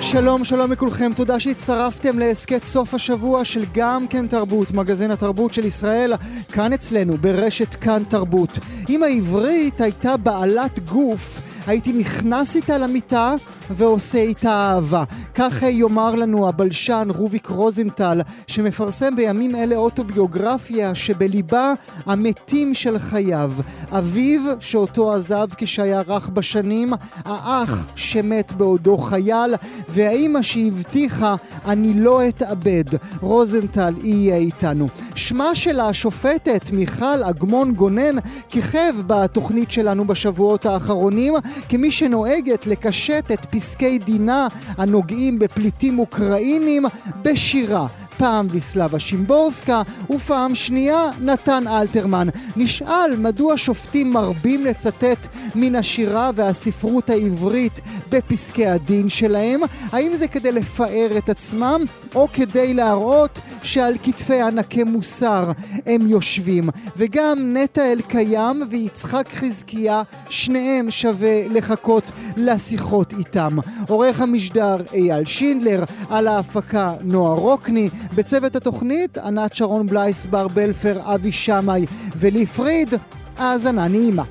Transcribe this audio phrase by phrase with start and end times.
[0.00, 5.64] שלום, שלום לכולכם, תודה שהצטרפתם להסכת סוף השבוע של גם כן תרבות, מגזין התרבות של
[5.64, 6.12] ישראל,
[6.52, 8.58] כאן אצלנו, ברשת כאן תרבות.
[8.88, 13.34] אם העברית הייתה בעלת גוף, הייתי נכנס איתה למיטה
[13.70, 15.04] ועושה איתה אהבה.
[15.34, 21.72] כך יאמר לנו הבלשן רוביק רוזנטל, שמפרסם בימים אלה אוטוביוגרפיה שבליבה
[22.06, 23.52] המתים של חייו.
[23.90, 26.92] אביו שאותו עזב כשהיה רך בשנים,
[27.24, 29.54] האח שמת בעודו חייל,
[29.88, 32.84] והאימא שהבטיחה אני לא אתאבד.
[33.20, 34.88] רוזנטל יהיה איתנו.
[35.14, 38.16] שמה של השופטת מיכל אגמון גונן
[38.48, 41.34] כיכב בתוכנית שלנו בשבועות האחרונים
[41.68, 46.84] כמי שנוהגת לקשט את פסקי דינה הנוגעים בפליטים אוקראינים
[47.22, 47.86] בשירה.
[48.18, 52.28] פעם ויסלבה שימבורסקה ופעם שנייה נתן אלתרמן.
[52.56, 59.60] נשאל מדוע שופטים מרבים לצטט מן השירה והספרות העברית בפסקי הדין שלהם?
[59.92, 61.80] האם זה כדי לפאר את עצמם
[62.14, 65.50] או כדי להראות שעל כתפי ענקי מוסר
[65.86, 66.68] הם יושבים?
[66.96, 73.56] וגם נטע אלקיים ויצחק חזקיה, שניהם שווה לחכות לשיחות איתם.
[73.88, 81.00] עורך המשדר אייל שינדלר, על ההפקה נועה רוקני, בצוות התוכנית ענת שרון בלייס, בר בלפר,
[81.14, 82.94] אבי שמאי ולי פריד.
[83.38, 84.22] האזנה נעימה.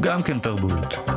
[0.00, 1.09] גם כן תרבות.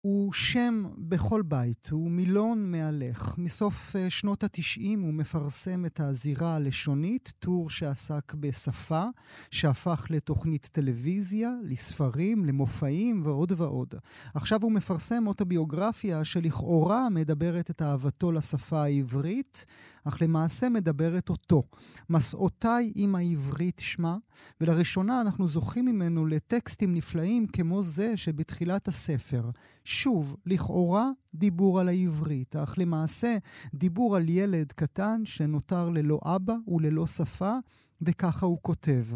[0.00, 3.38] הוא שם בכל בית, הוא מילון מהלך.
[3.38, 9.04] מסוף אה, שנות התשעים הוא מפרסם את הזירה הלשונית, טור שעסק בשפה,
[9.50, 13.94] שהפך לתוכנית טלוויזיה, לספרים, למופעים ועוד ועוד.
[14.34, 19.66] עכשיו הוא מפרסם אוטוביוגרפיה שלכאורה מדברת את אהבתו לשפה העברית,
[20.04, 21.62] אך למעשה מדברת אותו.
[22.10, 24.16] מסעותיי עם העברית שמה,
[24.60, 29.50] ולראשונה אנחנו זוכים ממנו לטקסטים נפלאים כמו זה שבתחילת הספר.
[29.84, 33.36] שוב, לכאורה דיבור על העברית, אך למעשה
[33.74, 37.54] דיבור על ילד קטן שנותר ללא אבא וללא שפה,
[38.02, 39.06] וככה הוא כותב: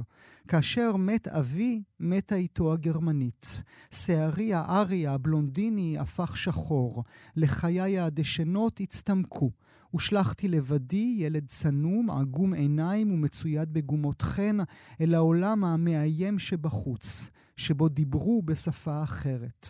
[0.49, 3.63] כאשר מת אבי, מתה איתו הגרמנית.
[3.91, 7.05] שערי הארי הבלונדיני הפך שחור,
[7.37, 9.51] לחיי הדשנות הצטמקו.
[9.95, 14.57] ושלחתי לבדי, ילד צנום, עגום עיניים ומצויד בגומות חן,
[15.01, 19.69] אל העולם המאיים שבחוץ, שבו דיברו בשפה אחרת.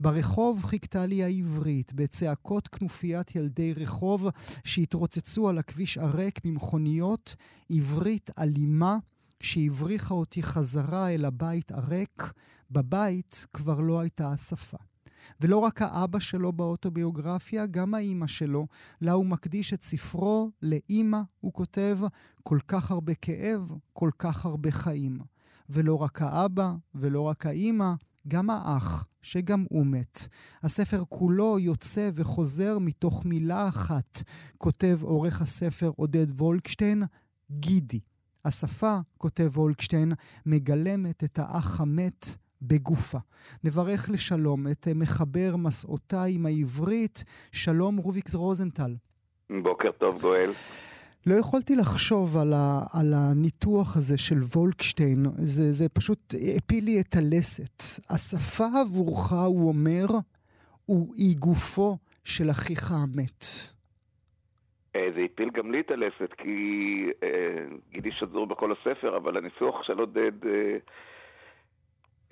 [0.00, 4.28] ברחוב חיכתה לי העברית, בצעקות כנופיית ילדי רחוב
[4.64, 7.36] שהתרוצצו על הכביש הריק במכוניות,
[7.70, 8.98] עברית אלימה
[9.40, 12.32] שהבריחה אותי חזרה אל הבית הריק.
[12.70, 14.76] בבית כבר לא הייתה השפה.
[15.40, 18.66] ולא רק האבא שלו באוטוביוגרפיה, גם האימא שלו,
[19.00, 21.98] לה הוא מקדיש את ספרו לאימא, הוא כותב,
[22.42, 25.18] כל כך הרבה כאב, כל כך הרבה חיים.
[25.70, 27.92] ולא רק האבא ולא רק האימא,
[28.28, 30.28] גם האח, שגם הוא מת.
[30.62, 34.22] הספר כולו יוצא וחוזר מתוך מילה אחת,
[34.58, 37.02] כותב עורך הספר עודד וולקשטיין,
[37.50, 38.00] גידי.
[38.44, 40.12] השפה, כותב וולקשטיין,
[40.46, 43.18] מגלמת את האח המת בגופה.
[43.64, 48.94] נברך לשלום את מחבר מסעותיי עם העברית, שלום רוביק רוזנטל.
[49.50, 50.50] בוקר טוב גואל.
[51.26, 57.00] לא יכולתי לחשוב על, ה, על הניתוח הזה של וולקשטיין, זה, זה פשוט הפיל לי
[57.00, 57.82] את הלסת.
[58.10, 60.06] השפה עבורך, הוא אומר,
[60.86, 63.44] הוא, היא גופו של אחיך המת.
[64.96, 66.56] אה, זה הפיל גם לי את הלסת, כי
[67.22, 70.76] אה, גידי שזור בכל הספר, אבל הניסוח של עודד אה, אה,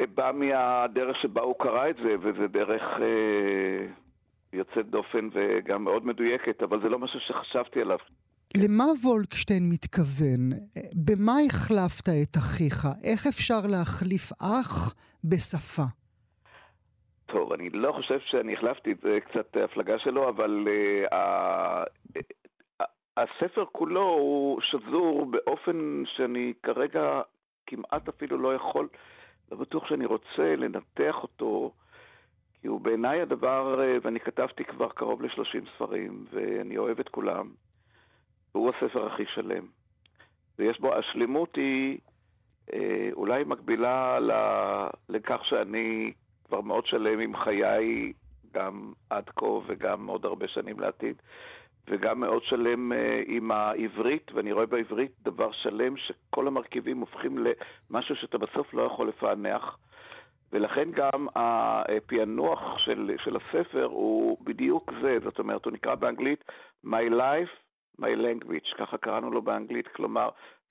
[0.01, 3.87] בא מהדרך שבה הוא קרא את זה, וזה דרך אה,
[4.53, 7.99] יוצאת דופן וגם מאוד מדויקת, אבל זה לא משהו שחשבתי עליו.
[8.57, 10.51] למה וולקשטיין מתכוון?
[11.07, 12.87] במה החלפת את אחיך?
[13.05, 14.95] איך אפשר להחליף אח
[15.25, 15.83] בשפה?
[17.27, 22.85] טוב, אני לא חושב שאני החלפתי את זה, קצת הפלגה שלו, אבל uh, uh,
[23.17, 27.21] הספר כולו הוא שזור באופן שאני כרגע
[27.67, 28.89] כמעט אפילו לא יכול,
[29.53, 31.73] לא בטוח שאני רוצה לנתח אותו,
[32.61, 37.51] כי הוא בעיניי הדבר, uh, ואני כתבתי כבר קרוב ל-30 ספרים, ואני אוהב את כולם.
[38.55, 39.67] והוא הספר הכי שלם.
[40.59, 41.99] ויש בו, השלמות היא
[42.73, 44.33] אה, אולי מקבילה ל,
[45.09, 46.13] לכך שאני
[46.45, 48.13] כבר מאוד שלם עם חיי,
[48.55, 51.23] גם עד כה וגם עוד הרבה שנים לעתיד.
[51.89, 57.39] וגם מאוד שלם אה, עם העברית, ואני רואה בעברית דבר שלם שכל המרכיבים הופכים
[57.91, 59.79] למשהו שאתה בסוף לא יכול לפענח.
[60.53, 66.45] ולכן גם הפענוח של, של הספר הוא בדיוק זה, זאת אומרת, הוא נקרא באנגלית
[66.87, 67.55] My Life,
[68.01, 70.29] My Language, ככה קראנו לו באנגלית, כלומר,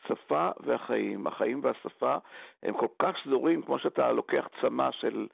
[0.07, 1.27] שפה והחיים.
[1.27, 2.15] החיים והשפה
[2.63, 5.27] הם כל כך סדורים, כמו שאתה לוקח צמא של,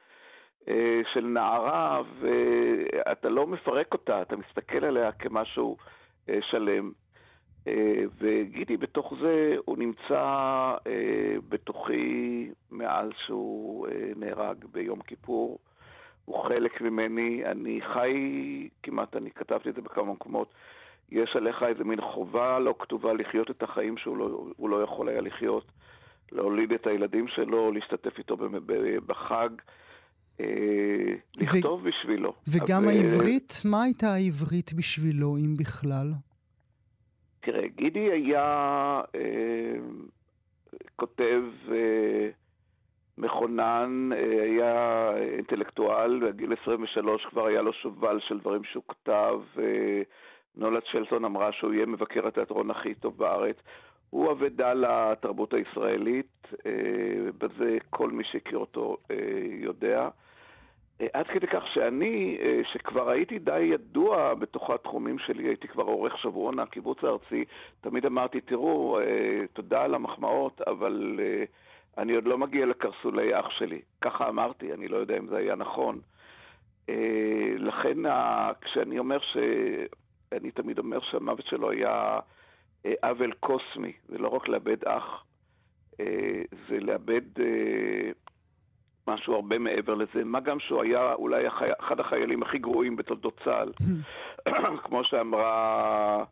[1.13, 5.77] של נערה, ואתה לא מפרק אותה, אתה מסתכל עליה כמשהו
[6.30, 6.92] אה, שלם.
[7.68, 10.74] אה, וגידי בתוך זה, הוא נמצא
[11.50, 15.60] בתוכי מאז שהוא נהרג ביום כיפור.
[16.25, 20.54] הוא חלק ממני, אני חי, כמעט אני כתבתי את זה בכמה מקומות,
[21.12, 25.21] יש עליך איזה מין חובה לא כתובה לחיות את החיים שהוא לא, לא יכול היה
[25.21, 25.71] לחיות,
[26.31, 28.38] להוליד את הילדים שלו, להשתתף איתו
[29.06, 29.50] בחג.
[30.39, 31.88] אה, לכתוב ו...
[31.88, 32.33] בשבילו.
[32.47, 32.91] וגם אבל...
[32.91, 33.53] העברית?
[33.65, 36.12] מה הייתה העברית בשבילו, אם בכלל?
[37.39, 39.75] תראה, גידי היה אה,
[40.95, 41.41] כותב
[41.71, 42.30] אה,
[43.18, 49.39] מכונן, אה, היה אינטלקטואל, בגיל 23 כבר היה לו שובל של דברים שהוא כתב.
[49.59, 50.01] אה,
[50.56, 53.56] נולד שלטון אמרה שהוא יהיה מבקר התיאטרון הכי טוב בארץ.
[54.09, 56.71] הוא אבדה לתרבות הישראלית, אה,
[57.38, 59.15] בזה כל מי שהכיר אותו אה,
[59.59, 60.09] יודע.
[61.01, 65.83] אה, עד כדי כך שאני, אה, שכבר הייתי די ידוע בתוך התחומים שלי, הייתי כבר
[65.83, 67.45] עורך שבועון הקיבוץ הארצי,
[67.81, 71.19] תמיד אמרתי, תראו, אה, תודה על המחמאות, אבל
[71.97, 73.81] אני עוד לא מגיע לקרסולי אח שלי.
[74.01, 75.99] ככה אמרתי, אני לא יודע אם זה היה נכון.
[77.57, 77.97] לכן,
[78.61, 79.37] כשאני אומר ש...
[80.31, 82.19] אני תמיד אומר שהמוות שלו היה
[83.03, 85.23] עוול קוסמי, זה לא רק לאבד אח,
[86.69, 87.21] זה לאבד
[89.13, 91.69] משהו הרבה מעבר לזה, מה גם שהוא היה אולי החי...
[91.79, 93.71] אחד החיילים הכי גרועים בתולדות צה"ל.
[94.83, 96.23] כמו שאמרה,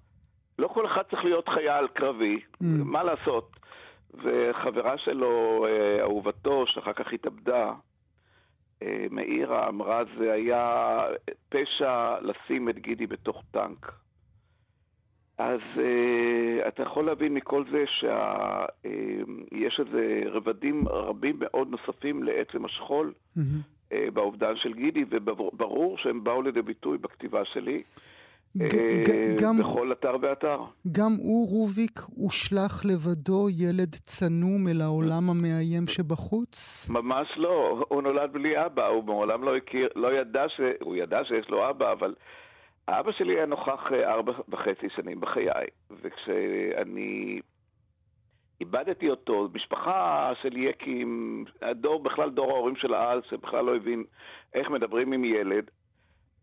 [0.59, 2.65] לא כל אחד צריך להיות חייל קרבי, mm.
[2.65, 3.59] מה לעשות?
[4.13, 7.73] וחברה שלו, אה, אהובתו, שאחר כך התאבדה,
[8.83, 11.01] אה, מאירה, אמרה, זה היה
[11.49, 13.91] פשע לשים את גידי בתוך טנק.
[15.37, 22.65] אז uh, אתה יכול להבין מכל זה שיש uh, איזה רבדים רבים מאוד נוספים לעצם
[22.65, 23.41] השכול mm-hmm.
[23.89, 27.83] uh, באובדן של גידי, וברור שהם באו לידי ביטוי בכתיבה שלי.
[29.41, 30.59] גם, בכל אתר ואתר.
[30.91, 36.87] גם הוא, רוביק, הושלך לבדו ילד צנום אל העולם המאיים שבחוץ?
[36.89, 40.61] ממש לא, הוא נולד בלי אבא, הוא מעולם לא הכיר, לא ידע ש...
[40.81, 42.13] הוא ידע שיש לו אבא, אבל
[42.89, 45.67] אבא שלי היה נוכח אה, ארבע וחצי שנים בחיי,
[46.01, 47.41] וכשאני
[48.61, 54.03] איבדתי אותו, משפחה של יקים, הדור, בכלל דור ההורים של אז, שבכלל לא הבין
[54.53, 55.69] איך מדברים עם ילד,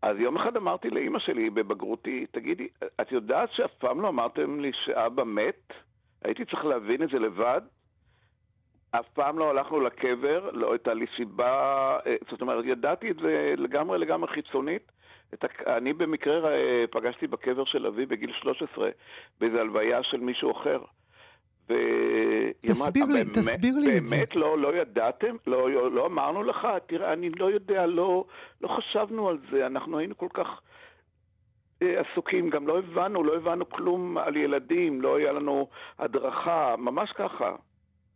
[0.01, 2.67] אז יום אחד אמרתי לאימא שלי בבגרותי, תגידי,
[3.01, 5.73] את יודעת שאף פעם לא אמרתם לי שאבא מת?
[6.23, 7.61] הייתי צריך להבין את זה לבד.
[8.91, 13.53] אף פעם לא הלכנו לקבר, לא הייתה לי סיבה, אה, זאת אומרת, ידעתי את זה
[13.57, 14.91] לגמרי לגמרי חיצונית,
[15.43, 15.67] הק...
[15.67, 16.49] אני במקרה
[16.91, 18.89] פגשתי בקבר של אבי בגיל 13,
[19.39, 20.79] באיזו הלוויה של מישהו אחר.
[21.69, 21.73] ו...
[22.61, 24.15] תסביר לי, באמת, תסביר לי את זה.
[24.15, 25.35] באמת לא, לא ידעתם?
[25.47, 26.67] לא, לא, לא אמרנו לך?
[26.87, 28.25] תראה, אני לא יודע, לא,
[28.61, 30.61] לא חשבנו על זה, אנחנו היינו כל כך
[31.81, 35.67] אה, עסוקים, גם לא הבנו, לא הבנו כלום על ילדים, לא היה לנו
[35.99, 37.55] הדרכה, ממש ככה.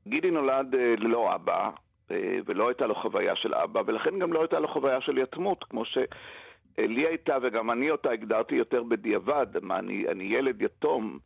[0.07, 1.69] גידי נולד אה, ללא אבא,
[2.11, 5.63] אה, ולא הייתה לו חוויה של אבא, ולכן גם לא הייתה לו חוויה של יתמות,
[5.63, 5.97] כמו ש...
[6.87, 11.17] לי הייתה, וגם אני אותה הגדרתי יותר בדיעבד, מה, אני, אני ילד יתום,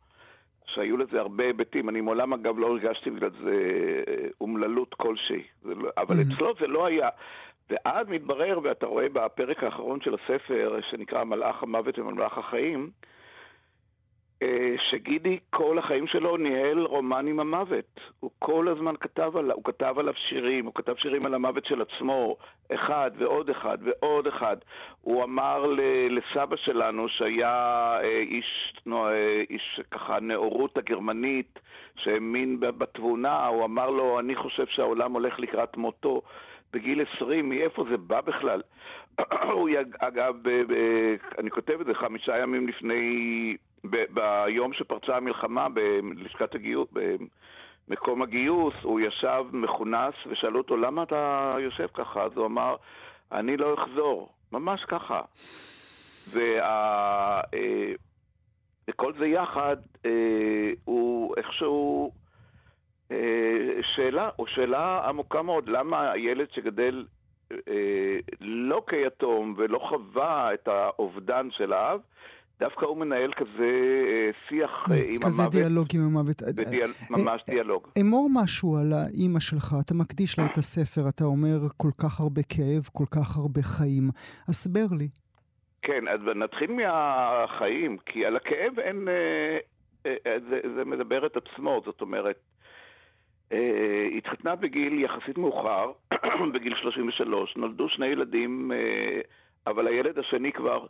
[0.66, 1.88] שהיו לזה הרבה היבטים.
[1.88, 3.56] אני מעולם, אגב, לא הרגשתי בגלל זה
[4.08, 5.42] אה, אומללות כלשהי.
[5.64, 6.34] לא, אבל mm-hmm.
[6.34, 7.08] אצלו זה לא היה.
[7.70, 12.90] ואז מתברר, ואתה רואה בפרק האחרון של הספר, שנקרא מלאך המוות ומלאך החיים,
[14.90, 18.00] שגידי כל החיים שלו ניהל רומן עם המוות.
[18.20, 21.82] הוא כל הזמן כתב עליו, הוא כתב עליו שירים, הוא כתב שירים על המוות של
[21.82, 22.36] עצמו,
[22.74, 24.56] אחד ועוד אחד ועוד אחד.
[25.00, 25.74] הוא אמר
[26.10, 27.52] לסבא שלנו, שהיה
[28.02, 31.58] אה, איש, אה, איש ככה נאורות הגרמנית,
[31.96, 36.22] שהאמין בתבונה, הוא אמר לו, אני חושב שהעולם הולך לקראת מותו.
[36.72, 38.62] בגיל 20, מאיפה זה בא בכלל?
[39.52, 40.34] הוא, אגב,
[41.38, 46.88] אני כותב את זה חמישה ימים לפני ביום שפרצה המלחמה בלשכת הגיוס,
[47.88, 52.22] במקום הגיוס, הוא ישב מכונס ושאלו אותו, למה אתה יושב ככה?
[52.22, 52.76] אז הוא אמר,
[53.32, 54.28] אני לא אחזור.
[54.52, 55.20] ממש ככה.
[56.32, 57.40] וה...
[57.54, 57.92] אה,
[58.88, 59.76] וכל זה יחד
[60.06, 62.12] אה, הוא איכשהו
[63.10, 63.16] אה,
[63.94, 67.04] שאלה, או שאלה עמוקה מאוד, למה הילד שגדל
[68.40, 72.00] לא כיתום ולא חווה את האובדן של האב,
[72.60, 73.70] דווקא הוא מנהל כזה
[74.08, 75.54] אה, שיח אה, עם כזה המוות.
[75.54, 76.42] דיאלוג עם המוות.
[76.42, 76.90] בדיאל...
[76.90, 77.88] אה, ממש דיאלוג.
[78.00, 82.42] אמור משהו על האימא שלך, אתה מקדיש לה את הספר, אתה אומר כל כך הרבה
[82.42, 84.10] כאב, כל כך הרבה חיים.
[84.48, 85.08] הסבר לי.
[85.82, 89.08] כן, אז נתחיל מהחיים, כי על הכאב אין...
[90.24, 92.36] זה, זה מדבר את עצמו, זאת אומרת,
[93.52, 95.92] אה, התחתנה בגיל יחסית מאוחר,
[96.54, 98.70] בגיל 33, נולדו שני ילדים,
[99.66, 100.86] אבל הילד השני כבר...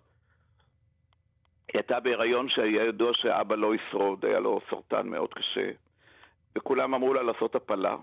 [1.68, 5.70] היא הייתה בהיריון שהיה ידוע שאבא לא ישרוד, היה לו סרטן מאוד קשה,
[6.58, 7.96] וכולם אמרו לה לעשות הפלה,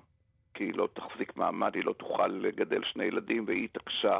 [0.53, 4.19] כי היא לא תחזיק מעמד, היא לא תוכל לגדל שני ילדים, והיא התעקשה.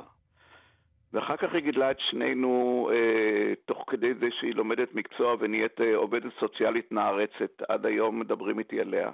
[1.13, 5.95] ואחר כך היא גידלה את שנינו אה, תוך כדי זה שהיא לומדת מקצוע ונהיית אה,
[5.95, 7.62] עובדת סוציאלית נערצת.
[7.69, 9.12] עד היום מדברים איתי עליה.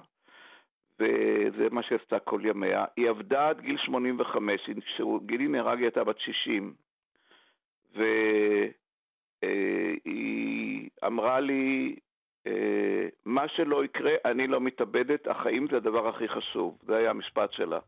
[1.00, 2.84] וזה מה שהיא עשתה כל ימיה.
[2.96, 6.74] היא עבדה עד גיל 85, כשגילי נהרג היא הייתה בת 60.
[7.94, 8.70] והיא
[9.44, 11.96] אה, אמרה לי,
[12.46, 16.78] אה, מה שלא יקרה, אני לא מתאבדת, החיים זה הדבר הכי חשוב.
[16.86, 17.78] זה היה המשפט שלה.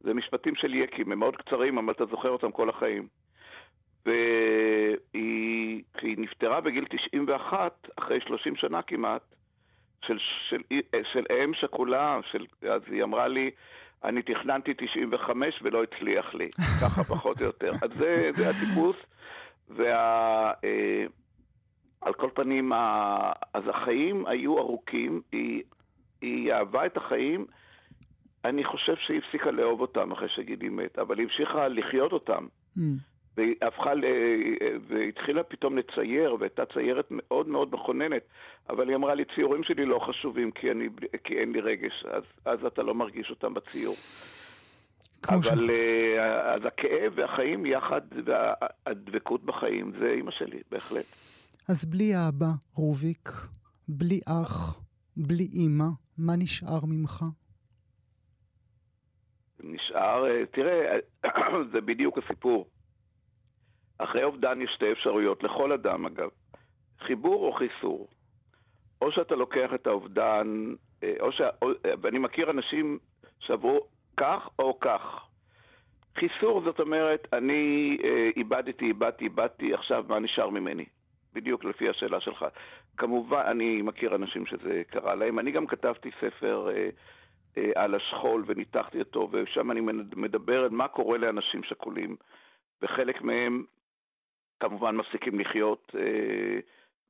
[0.00, 3.08] זה משפטים של יקי, הם מאוד קצרים, אבל אתה זוכר אותם כל החיים.
[4.06, 9.22] והיא נפטרה בגיל 91, אחרי 30 שנה כמעט,
[10.06, 10.18] של,
[10.48, 10.58] של,
[11.12, 13.50] של אם שכולה, של, אז היא אמרה לי,
[14.04, 16.48] אני תכננתי 95 ולא הצליח לי,
[16.82, 17.70] ככה פחות או יותר.
[17.82, 18.96] אז זה, זה הטיפוס,
[19.76, 20.52] וה...
[20.64, 21.04] אה,
[22.00, 22.72] על כל פנים,
[23.54, 25.62] אז החיים היו ארוכים, היא,
[26.20, 27.46] היא אהבה את החיים,
[28.44, 32.46] אני חושב שהיא הפסיקה לאהוב אותם אחרי שגידי מת, אבל היא המשיכה לחיות אותם.
[32.78, 32.80] Mm.
[33.36, 34.04] והיא הפכה, ל...
[34.88, 38.22] והתחילה פתאום לצייר, והייתה ציירת מאוד מאוד מכוננת,
[38.70, 40.88] אבל היא אמרה לי, ציורים שלי לא חשובים כי, אני...
[41.24, 43.94] כי אין לי רגש, אז, אז אתה לא מרגיש אותם בציור.
[45.28, 45.70] אבל ש...
[46.18, 51.04] אה, אז הכאב והחיים יחד, והדבקות בחיים, זה אימא שלי, בהחלט.
[51.68, 53.28] אז בלי האבא, רוביק,
[53.88, 54.80] בלי אח,
[55.16, 55.88] בלי אימא,
[56.18, 57.24] מה נשאר ממך?
[59.60, 60.98] נשאר, אה, תראה,
[61.72, 62.68] זה בדיוק הסיפור.
[63.98, 66.28] אחרי אובדן יש שתי אפשרויות, לכל אדם אגב,
[67.06, 68.08] חיבור או חיסור.
[69.00, 71.40] או שאתה לוקח את האובדן, אה, או ש...
[72.02, 72.98] ואני מכיר אנשים
[73.40, 75.26] שעברו כך או כך.
[76.18, 80.84] חיסור זאת אומרת, אני אה, איבדתי, איבדתי, איבדתי, עכשיו מה נשאר ממני?
[81.32, 82.46] בדיוק לפי השאלה שלך.
[82.96, 85.38] כמובן, אני מכיר אנשים שזה קרה להם.
[85.38, 86.88] אני גם כתבתי ספר אה,
[87.58, 89.80] אה, על השכול וניתחתי אותו, ושם אני
[90.16, 92.16] מדבר על מה קורה לאנשים שכולים.
[92.82, 93.64] וחלק מהם
[94.60, 96.60] כמובן מפסיקים לחיות אה,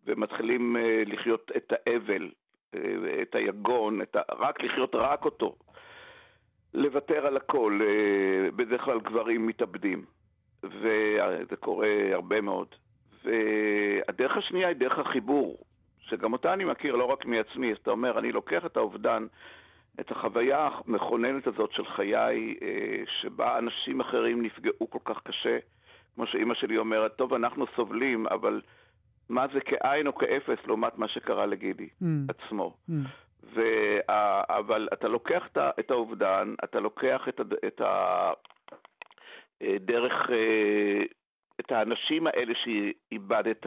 [0.05, 2.31] ומתחילים אה, לחיות את האבל,
[2.75, 2.81] אה,
[3.23, 4.21] את היגון, את ה...
[4.39, 5.57] רק לחיות רק אותו.
[6.75, 7.81] לוותר על הכל,
[8.57, 10.05] בדרך כלל גברים מתאבדים,
[10.63, 12.67] וזה קורה הרבה מאוד.
[13.25, 15.59] והדרך השנייה היא דרך החיבור,
[16.01, 19.27] שגם אותה אני מכיר לא רק מעצמי, אז אתה אומר, אני לוקח את האובדן,
[20.01, 22.57] את החוויה המכוננת הזאת של חיי,
[23.21, 25.59] שבה אנשים אחרים נפגעו כל כך קשה,
[26.15, 28.61] כמו שאימא שלי אומרת, טוב, אנחנו סובלים, אבל
[29.29, 32.07] מה זה כאין או כאפס לעומת מה שקרה לגידי mm.
[32.29, 32.77] עצמו.
[32.91, 32.93] Mm.
[33.43, 35.49] וה, אבל אתה לוקח
[35.81, 37.81] את האובדן, אתה לוקח את, את
[39.61, 41.03] הדרך, אה, אה,
[41.61, 43.67] את האנשים האלה שאיבדת,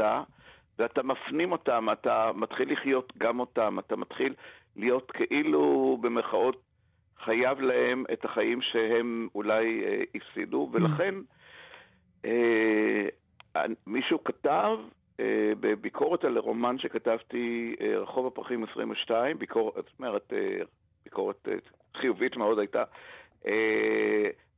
[0.80, 4.34] ואתה מפנים אותם, אתה מתחיל לחיות גם אותם, אתה מתחיל
[4.76, 6.62] להיות כאילו במרכאות
[7.20, 11.16] חייב להם את החיים שהם אולי אה, הפסידו, ולכן...
[11.16, 11.36] Mm.
[12.26, 13.08] אה,
[13.88, 14.78] מישהו כתב
[15.60, 20.34] בביקורת על רומן שכתבתי, אה, רחוב הפרחים 22, ביקורת, זאת אומרת,
[21.04, 21.48] ביקורת
[21.96, 22.84] חיובית מאוד הייתה.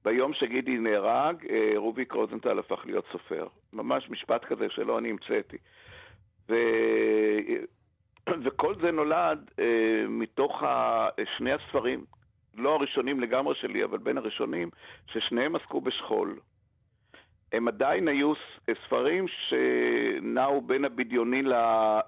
[0.06, 1.46] ביום שגידי נהרג,
[1.76, 3.48] רוביק רוזנטל הפך להיות סופר.
[3.74, 5.58] ממש משפט כזה שלא אני המצאתי.
[6.50, 6.56] ו...
[8.44, 10.64] וכל זה נולד אה, מתוך.
[11.38, 12.06] שני הספרים,
[12.56, 14.70] לא הראשונים לגמרי שלי, אבל בין הראשונים,
[15.08, 16.40] ששניהם עסקו בשכול.
[17.52, 18.34] הם עדיין היו
[18.86, 21.44] ספרים שנעו בין הבדיוני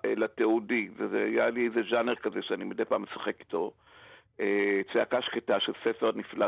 [0.03, 3.71] לתיעודי, וזה היה לי איזה ז'אנר כזה שאני מדי פעם משחק איתו.
[4.39, 6.47] אה, צעקה שקטה של ספר נפלא,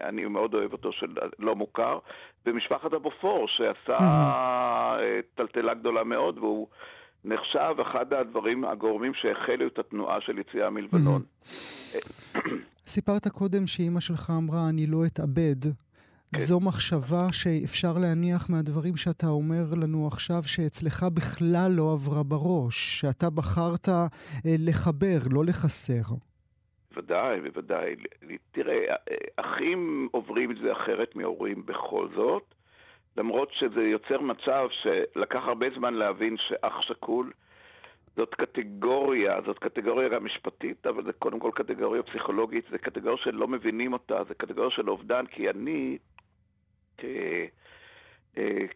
[0.00, 1.98] אני מאוד אוהב אותו, של לא מוכר,
[2.46, 6.66] ומשפחת אבופור, שעשה אה, טלטלה גדולה מאוד, והוא
[7.24, 11.22] נחשב אחד הדברים, הגורמים שהחלו את התנועה של יציאה מלבנון.
[12.86, 15.87] סיפרת קודם שאימא שלך אמרה, אני לא אתאבד.
[16.32, 16.38] כן.
[16.38, 23.30] זו מחשבה שאפשר להניח מהדברים שאתה אומר לנו עכשיו, שאצלך בכלל לא עברה בראש, שאתה
[23.30, 24.06] בחרת אה,
[24.68, 26.14] לחבר, לא לחסר.
[26.94, 27.96] בוודאי, בוודאי.
[28.52, 28.94] תראה,
[29.36, 32.54] אחים עוברים את זה אחרת מהורים בכל זאת.
[33.16, 37.32] למרות שזה יוצר מצב שלקח הרבה זמן להבין שאח שכול
[38.16, 43.48] זאת קטגוריה, זאת קטגוריה גם משפטית, אבל זה קודם כל קטגוריה פסיכולוגית, זה קטגוריה שלא
[43.48, 45.98] מבינים אותה, זה קטגוריה של אובדן, כי אני.
[46.02, 46.07] אה,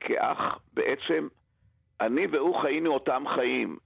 [0.00, 1.28] כאח, בעצם,
[2.00, 3.76] אני והוא חיינו אותם חיים.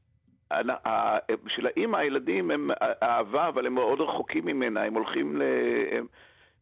[1.45, 2.71] בשביל האימא הילדים הם
[3.03, 5.43] אהבה, אבל הם מאוד רחוקים ממנה, הם הולכים ל...
[5.91, 6.07] הם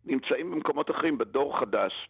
[0.06, 2.08] נמצאים במקומות אחרים, בדור חדש.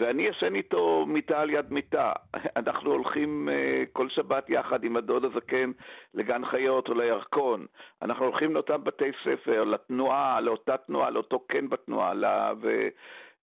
[0.00, 2.12] ואני ישן איתו מיטה על יד מיטה.
[2.56, 5.70] אנחנו הולכים uh, כל שבת יחד עם הדוד הזקן
[6.14, 7.66] לגן חיות או לירקון.
[8.02, 12.88] אנחנו הולכים לאותם בתי ספר, לתנועה, לאותה תנועה, לאותו קן בתנועה לה, ו,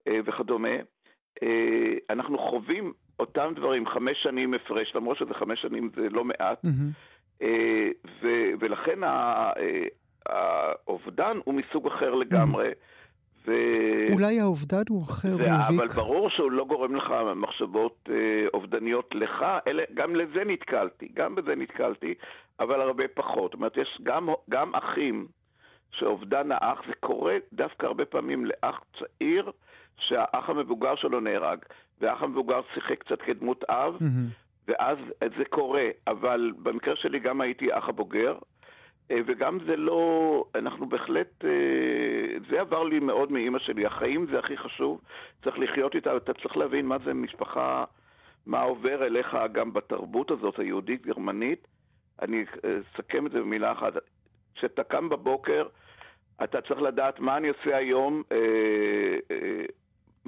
[0.08, 0.76] וכדומה.
[1.44, 1.44] Uh,
[2.10, 6.64] אנחנו חווים אותם דברים, חמש שנים הפרש, למרות שזה חמש שנים זה לא מעט.
[6.64, 7.44] Mm-hmm.
[8.22, 8.28] ו,
[8.60, 8.98] ולכן
[10.26, 12.68] האובדן הוא מסוג אחר לגמרי.
[12.68, 12.98] Mm-hmm.
[13.48, 13.52] ו...
[14.12, 15.32] אולי האובדן הוא אחר, ו...
[15.32, 15.78] רוביק.
[15.78, 18.14] אבל ברור שהוא לא גורם לך מחשבות אה,
[18.54, 22.14] אובדניות לך, אלא גם לזה נתקלתי, גם בזה נתקלתי,
[22.60, 23.50] אבל הרבה פחות.
[23.50, 25.26] זאת אומרת, יש גם, גם אחים
[25.90, 29.50] שאובדן האח, זה קורה דווקא הרבה פעמים לאח צעיר,
[29.98, 31.58] שהאח המבוגר שלו נהרג,
[32.00, 34.68] והאח המבוגר שיחק קצת כדמות אב, mm-hmm.
[34.68, 34.98] ואז
[35.38, 35.88] זה קורה.
[36.06, 38.38] אבל במקרה שלי גם הייתי אח הבוגר.
[39.10, 43.86] אה, וגם זה לא, אנחנו בהחלט, אה, זה עבר לי מאוד מאימא שלי.
[43.86, 45.00] החיים זה הכי חשוב,
[45.44, 47.84] צריך לחיות איתה, אתה צריך להבין מה זה משפחה,
[48.46, 51.66] מה עובר אליך גם בתרבות הזאת, היהודית-גרמנית.
[52.22, 53.92] אני אה, אסכם את זה במילה אחת.
[54.54, 55.66] כשאתה קם בבוקר,
[56.44, 58.22] אתה צריך לדעת מה אני עושה היום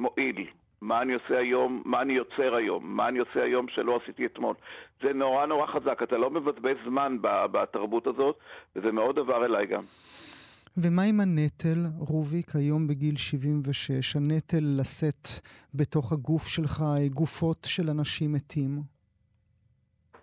[0.00, 0.46] מועיל.
[0.80, 4.54] מה אני עושה היום, מה אני יוצר היום, מה אני עושה היום שלא עשיתי אתמול.
[5.02, 8.38] זה נורא נורא חזק, אתה לא מבזבז זמן בתרבות הזאת,
[8.76, 9.82] וזה מאוד עבר אליי גם.
[10.76, 15.28] ומה עם הנטל, רוביק, היום בגיל 76, הנטל לשאת
[15.74, 16.82] בתוך הגוף שלך
[17.14, 18.70] גופות של אנשים מתים?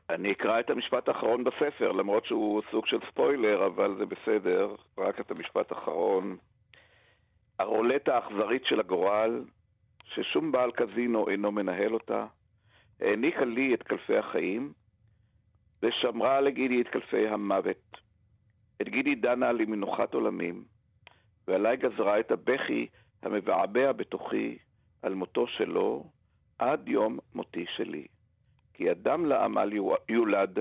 [0.09, 5.19] אני אקרא את המשפט האחרון בספר, למרות שהוא סוג של ספוילר, אבל זה בסדר, רק
[5.19, 6.37] את המשפט האחרון.
[7.59, 9.43] הרולטה האכזרית של הגורל
[10.13, 12.25] ששום בעל קזינו אינו מנהל אותה,
[12.99, 14.73] העניקה לי את כלפי החיים,
[15.83, 17.97] ושמרה לגידי את כלפי המוות.
[18.81, 20.63] את גידי דנה לי מנוחת עולמים,
[21.47, 22.87] ועליי גזרה את הבכי
[23.21, 24.57] המבעבע בתוכי
[25.01, 26.05] על מותו שלו
[26.59, 28.07] עד יום מותי שלי.
[28.73, 29.73] כי אדם לעמל
[30.09, 30.59] יולד,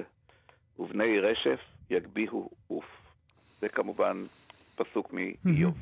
[0.78, 2.84] ובני רשף יגביהו עוף.
[3.58, 4.16] זה כמובן
[4.76, 5.74] פסוק מאיוב.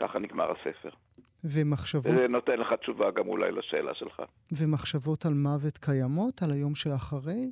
[0.00, 0.90] ככה נגמר הספר.
[1.44, 2.14] ומחשבות...
[2.16, 4.22] זה נותן לך תשובה גם אולי לשאלה שלך.
[4.58, 6.42] ומחשבות על מוות קיימות?
[6.42, 7.50] על היום שאחרי?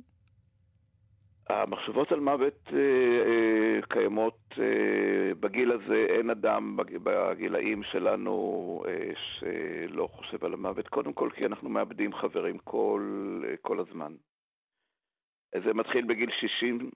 [1.49, 10.07] המחשבות על מוות אה, אה, קיימות אה, בגיל הזה, אין אדם בגילאים שלנו אה, שלא
[10.11, 10.87] חושב על המוות.
[10.87, 14.13] קודם כל כי אנחנו מאבדים חברים כל, אה, כל הזמן.
[15.65, 16.91] זה מתחיל בגיל 60,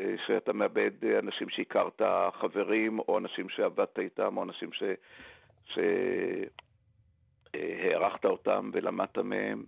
[0.00, 2.02] אה, שאתה מאבד אה, אנשים שהכרת,
[2.40, 4.82] חברים, או אנשים שעבדת איתם, או אנשים ש...
[7.54, 9.64] שהערכת אותם ולמדת מהם,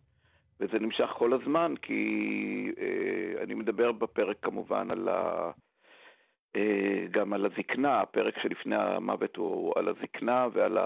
[0.61, 5.51] וזה נמשך כל הזמן, כי אה, אני מדבר בפרק כמובן על ה...
[6.57, 10.79] אה, גם על הזקנה, הפרק שלפני המוות הוא על הזקנה ועל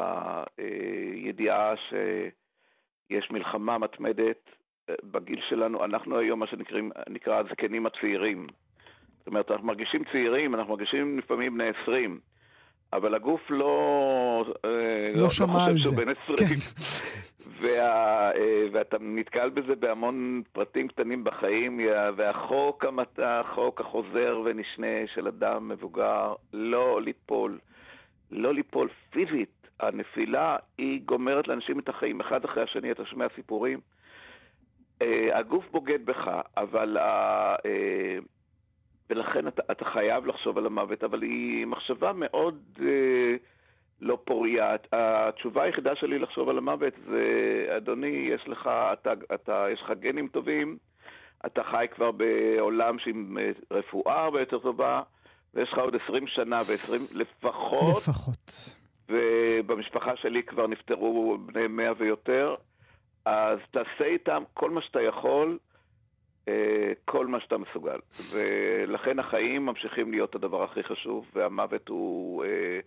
[0.58, 4.50] הידיעה שיש מלחמה מתמדת
[4.88, 5.84] אה, בגיל שלנו.
[5.84, 8.46] אנחנו היום מה שנקרא הזקנים הצעירים.
[9.18, 12.20] זאת אומרת, אנחנו מרגישים צעירים, אנחנו מרגישים לפעמים בני עשרים.
[12.92, 14.54] אבל הגוף לא...
[14.64, 14.70] אה,
[15.14, 15.96] לא, לא שמע על זה.
[15.96, 16.36] בן 20.
[16.38, 16.54] כן.
[17.60, 21.80] וה, אה, ואתה נתקל בזה בהמון פרטים קטנים בחיים,
[22.16, 22.84] והחוק,
[23.18, 27.52] החוק החוזר ונשנה של אדם מבוגר, לא ליפול.
[28.30, 29.68] לא ליפול פיזית.
[29.80, 33.80] הנפילה היא גומרת לאנשים את החיים אחד אחרי השני, אתה שומע סיפורים.
[35.02, 36.96] אה, הגוף בוגד בך, אבל
[39.10, 43.36] ולכן אתה, אתה חייב לחשוב על המוות, אבל היא מחשבה מאוד אה,
[44.00, 44.76] לא פוריה.
[44.92, 50.28] התשובה היחידה שלי לחשוב על המוות זה, אדוני, יש לך, אתה, אתה, יש לך גנים
[50.28, 50.78] טובים,
[51.46, 55.02] אתה חי כבר בעולם עם אה, רפואה הרבה יותר טובה,
[55.54, 57.96] ויש לך עוד 20 שנה ו-20 לפחות.
[57.96, 58.52] לפחות.
[59.08, 62.54] ובמשפחה שלי כבר נפטרו בני 100 ויותר,
[63.24, 65.58] אז תעשה איתם כל מה שאתה יכול.
[66.48, 67.98] אה, כל מה שאתה מסוגל.
[68.32, 72.80] ולכן החיים ממשיכים להיות הדבר הכי חשוב, והמוות הוא, אה,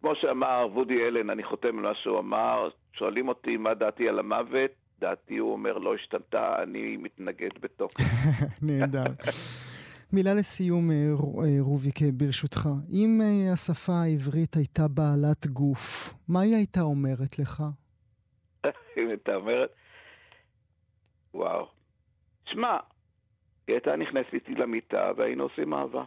[0.00, 4.18] כמו שאמר וודי אלן, אני חותם על מה שהוא אמר, שואלים אותי מה דעתי על
[4.18, 4.70] המוות,
[5.00, 8.04] דעתי, הוא אומר, לא השתנתה, אני מתנגד בתוקף.
[8.62, 9.04] נהדר.
[10.12, 11.12] מילה לסיום, אה,
[11.60, 12.68] רוביק, ברשותך.
[12.92, 13.20] אם
[13.52, 17.62] השפה העברית הייתה בעלת גוף, מה היא הייתה אומרת לך?
[18.98, 19.70] אם הייתה אומרת...
[21.34, 21.77] וואו.
[22.52, 22.76] שמע,
[23.66, 26.04] היא הייתה נכנסת איתי למיטה והיינו עושים אהבה.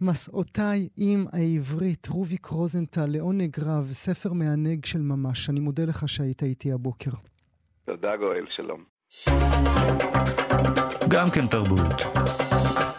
[0.00, 5.50] מסעותיי עם העברית, רוביק רוזנטל, לעונג רב, ספר מענג של ממש.
[5.50, 7.10] אני מודה לך שהיית איתי הבוקר.
[7.84, 8.84] תודה גואל, שלום.
[11.08, 12.89] גם כן תרבות.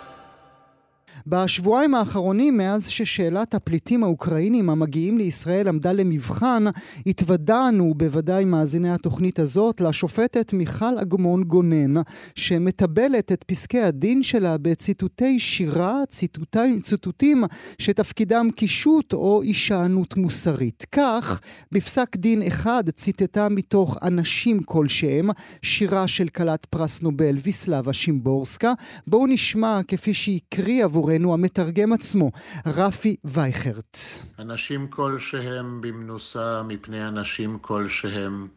[1.27, 6.63] בשבועיים האחרונים, מאז ששאלת הפליטים האוקראינים המגיעים לישראל עמדה למבחן,
[7.05, 12.01] התוודענו, בוודאי מאזיני התוכנית הזאת, לשופטת מיכל אגמון גונן,
[12.35, 17.43] שמטבלת את פסקי הדין שלה בציטוטי שירה, ציטוטים, ציטוטים
[17.77, 20.85] שתפקידם קישוט או הישענות מוסרית.
[20.91, 25.29] כך, בפסק דין אחד ציטטה מתוך אנשים כלשהם,
[25.61, 28.73] שירה של כלת פרס נובל ויסלבה שימבורסקה.
[29.07, 32.31] בואו נשמע, כפי שהקריא עבור עבורנו המתרגם עצמו,
[32.65, 33.97] רפי וייכרט.
[34.39, 38.47] אנשים כלשהם במנוסה מפני אנשים כלשהם,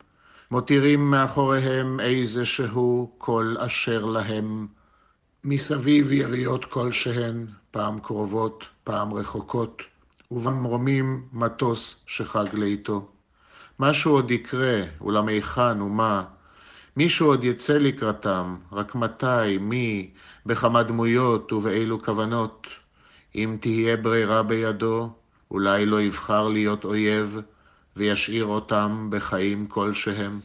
[0.50, 4.66] מותירים מאחוריהם איזה שהוא כל אשר להם,
[5.44, 9.82] מסביב יריות כלשהן, פעם קרובות, פעם רחוקות,
[10.30, 13.08] ובמרומים מטוס שחג לאיתו.
[13.78, 16.24] משהו עוד יקרה, אולם היכן ומה,
[16.96, 20.10] מישהו עוד יצא לקראתם, רק מתי, מי,
[20.46, 22.66] בכמה דמויות ובאילו כוונות.
[23.34, 25.10] אם תהיה ברירה בידו,
[25.50, 27.40] אולי לא יבחר להיות אויב,
[27.96, 30.40] וישאיר אותם בחיים כלשהם.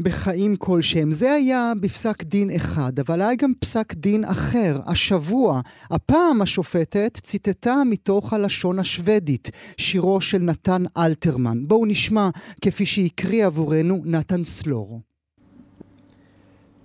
[0.00, 1.12] בחיים כלשהם.
[1.12, 5.60] זה היה בפסק דין אחד, אבל היה גם פסק דין אחר, השבוע.
[5.90, 11.58] הפעם השופטת ציטטה מתוך הלשון השוודית, שירו של נתן אלתרמן.
[11.66, 15.07] בואו נשמע, כפי שהקריא עבורנו נתן סלור.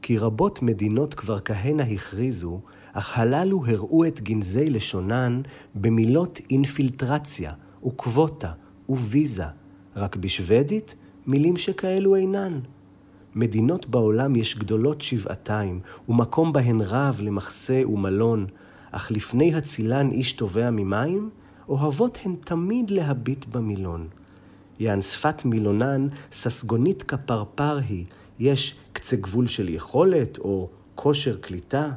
[0.04, 2.60] כי רבות מדינות כבר כהנה הכריזו,
[2.94, 5.42] אך הללו הראו את גנזי לשונן
[5.76, 7.52] במילות אינפילטרציה,
[7.86, 8.52] וקווטה,
[8.89, 9.46] וויזה,
[9.96, 10.96] רק בשוודית
[11.28, 12.60] מילים שכאלו אינן.
[13.36, 18.46] מדינות בעולם יש גדולות שבעתיים, ומקום בהן רב למחסה ומלון,
[18.92, 21.30] אך לפני הצילן איש תובע ממים,
[21.70, 24.08] אוהבות הן תמיד להביט במילון.
[24.80, 28.06] יען שפת מילונן, ססגונית כפרפר היא,
[28.39, 31.91] יש קצה גבול של יכולת או כושר קליטה,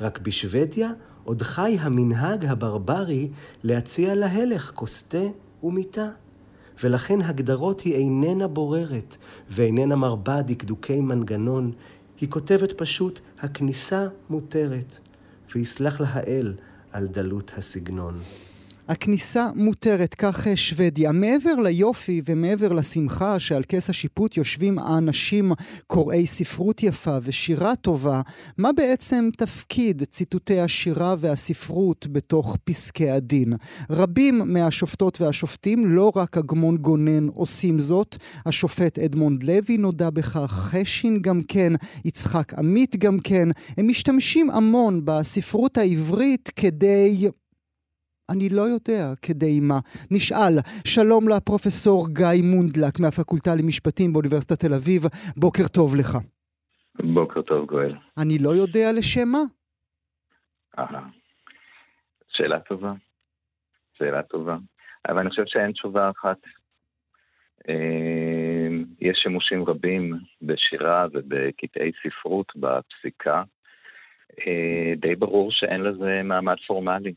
[0.00, 0.90] רק בשוודיה
[1.24, 3.28] עוד חי המנהג הברברי
[3.62, 5.26] להציע להלך כוס תה
[5.62, 6.10] ומיטה.
[6.82, 9.16] ולכן הגדרות היא איננה בוררת
[9.50, 11.72] ואיננה מרבה דקדוקי מנגנון,
[12.20, 14.98] היא כותבת פשוט הכניסה מותרת,
[15.54, 16.54] ויסלח לה האל
[16.92, 18.18] על דלות הסגנון.
[18.92, 21.12] הכניסה מותרת, כך אה, שוודיה.
[21.12, 25.52] מעבר ליופי ומעבר לשמחה שעל כס השיפוט יושבים האנשים
[25.86, 28.20] קוראי ספרות יפה ושירה טובה,
[28.58, 33.52] מה בעצם תפקיד ציטוטי השירה והספרות בתוך פסקי הדין?
[33.90, 38.16] רבים מהשופטות והשופטים, לא רק אגמון גונן, עושים זאת.
[38.46, 41.72] השופט אדמונד לוי נודע בכך, חשין גם כן,
[42.04, 43.48] יצחק עמית גם כן.
[43.76, 47.28] הם משתמשים המון בספרות העברית כדי
[48.32, 49.78] אני לא יודע כדי מה.
[50.10, 50.54] נשאל,
[50.86, 55.02] שלום לפרופסור גיא מונדלק מהפקולטה למשפטים באוניברסיטת תל אביב,
[55.36, 56.18] בוקר טוב לך.
[57.14, 57.94] בוקר טוב, גואל.
[58.18, 59.42] אני לא יודע לשם מה.
[60.78, 61.08] אהה.
[62.28, 62.92] שאלה טובה.
[63.98, 64.56] שאלה טובה.
[65.08, 66.38] אבל אני חושב שאין תשובה אחת.
[67.68, 68.68] אה,
[69.00, 73.42] יש שימושים רבים בשירה ובקטעי ספרות בפסיקה.
[74.46, 77.14] אה, די ברור שאין לזה מעמד פורמלי.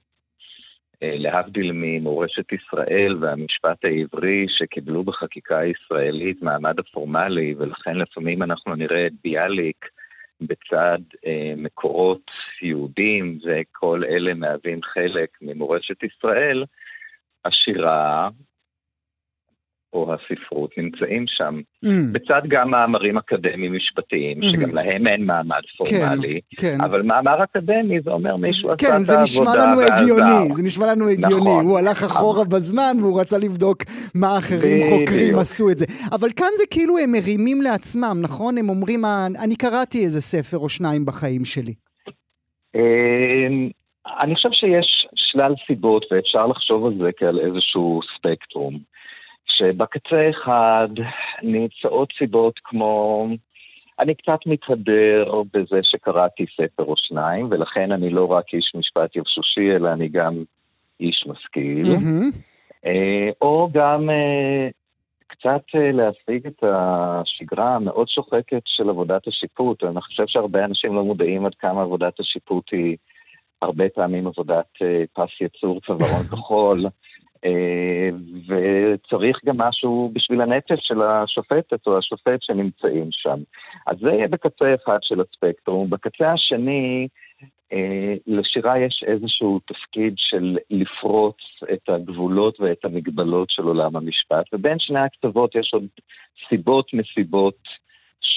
[1.05, 9.07] אה, להבדיל ממורשת ישראל והמשפט העברי שקיבלו בחקיקה הישראלית מעמד הפורמלי, ולכן לפעמים אנחנו נראה
[9.07, 9.85] את ביאליק
[10.41, 16.63] בצד אה, מקורות יהודים, וכל אלה מהווים חלק ממורשת ישראל,
[17.45, 18.29] השירה
[19.95, 21.61] או הספרות נמצאים שם.
[21.85, 21.89] Mm.
[22.11, 24.51] בצד גם מאמרים אקדמיים משפטיים, mm-hmm.
[24.51, 26.81] שגם להם אין מעמד פורמלי, כן, כן.
[26.81, 29.15] אבל מאמר אקדמי זה אומר מישהו עשה כן, את העבודה ועזר.
[29.15, 31.35] כן, זה נשמע לנו הגיוני, זה נשמע לנו הגיוני.
[31.35, 31.65] נכון.
[31.65, 32.49] הוא הלך אחורה אבל...
[32.49, 33.77] בזמן והוא רצה לבדוק
[34.15, 35.41] מה אחרים ב- חוקרים בדיוק.
[35.41, 35.85] עשו את זה.
[36.11, 38.57] אבל כאן זה כאילו הם מרימים לעצמם, נכון?
[38.57, 39.05] הם אומרים,
[39.43, 41.73] אני קראתי איזה ספר או שניים בחיים שלי.
[42.75, 43.69] אמ,
[44.19, 48.79] אני חושב שיש שלל סיבות, ואפשר לחשוב על זה כעל איזשהו ספקטרום.
[49.57, 50.87] שבקצה אחד
[51.43, 53.27] נמצאות סיבות כמו...
[53.99, 59.75] אני קצת מתהדר בזה שקראתי ספר או שניים, ולכן אני לא רק איש משפט יבשושי,
[59.75, 60.43] אלא אני גם
[60.99, 61.85] איש משכיל.
[61.85, 62.89] Mm-hmm.
[63.41, 64.67] או גם אה,
[65.27, 69.83] קצת אה, להשיג את השגרה המאוד שוחקת של עבודת השיפוט.
[69.83, 72.97] אני חושב שהרבה אנשים לא מודעים עד כמה עבודת השיפוט היא
[73.61, 74.69] הרבה פעמים עבודת
[75.13, 76.85] פס יצור צווארון כחול.
[78.47, 83.39] וצריך גם משהו בשביל הנפש של השופטת או השופט שנמצאים שם.
[83.87, 85.89] אז זה יהיה בקצה אחד של הספקטרום.
[85.89, 87.07] בקצה השני,
[88.27, 91.37] לשירה יש איזשהו תפקיד של לפרוץ
[91.73, 95.85] את הגבולות ואת המגבלות של עולם המשפט, ובין שני הכתבות יש עוד
[96.49, 97.57] סיבות מסיבות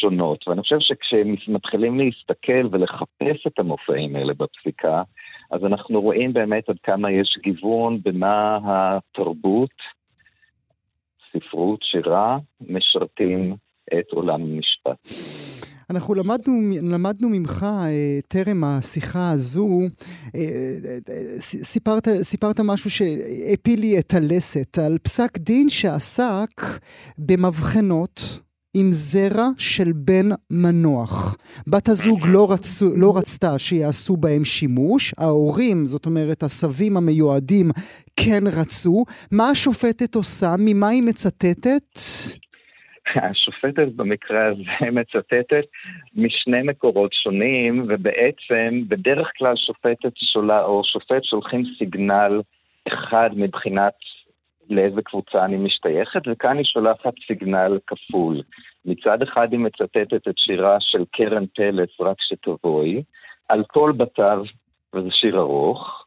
[0.01, 0.49] שונות.
[0.49, 5.03] ואני חושב שכשמתחילים להסתכל ולחפש את המופעים האלה בפסיקה,
[5.51, 9.71] אז אנחנו רואים באמת עד כמה יש גיוון במה התרבות,
[11.33, 13.57] ספרות, שירה, משרתים
[13.99, 14.99] את עולם המשפט.
[15.91, 19.81] אנחנו למדנו, למדנו ממך אה, טרם השיחה הזו,
[20.35, 20.41] אה,
[21.09, 26.63] אה, סיפרת, סיפרת משהו שהפיל לי את הלסת על פסק דין שעסק
[27.19, 28.41] במבחנות.
[28.77, 31.37] עם זרע של בן מנוח.
[31.67, 37.67] בת הזוג לא, רצו, לא רצתה שיעשו בהם שימוש, ההורים, זאת אומרת הסבים המיועדים,
[38.17, 39.05] כן רצו.
[39.33, 40.55] מה השופטת עושה?
[40.59, 41.87] ממה היא מצטטת?
[43.17, 45.65] השופטת במקרה הזה מצטטת
[46.17, 52.41] משני מקורות שונים, ובעצם בדרך כלל שופטת שולה, או שופט שולחים סיגנל
[52.89, 53.93] אחד מבחינת
[54.71, 58.43] לאיזה קבוצה אני משתייכת, וכאן היא שולחת סיגנל כפול.
[58.85, 63.03] מצד אחד היא מצטטת את שירה של קרן פלס, רק שתבואי,
[63.49, 64.43] על כל בתיו,
[64.95, 66.05] וזה שיר ארוך,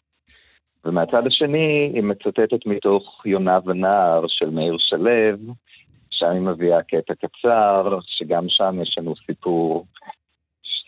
[0.85, 5.53] ומהצד השני היא מצטטת מתוך יונה ונער של מאיר שלו,
[6.09, 9.85] שם היא מביאה קטע קצר, שגם שם יש לנו סיפור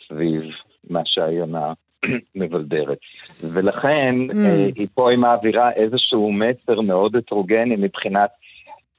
[0.08, 0.44] סביב
[0.90, 1.74] מה שהיונה
[2.36, 2.98] מבלדרת.
[3.44, 4.36] ולכן mm.
[4.36, 8.30] אה, היא פה היא מעבירה איזשהו מסר מאוד הטרוגני מבחינת,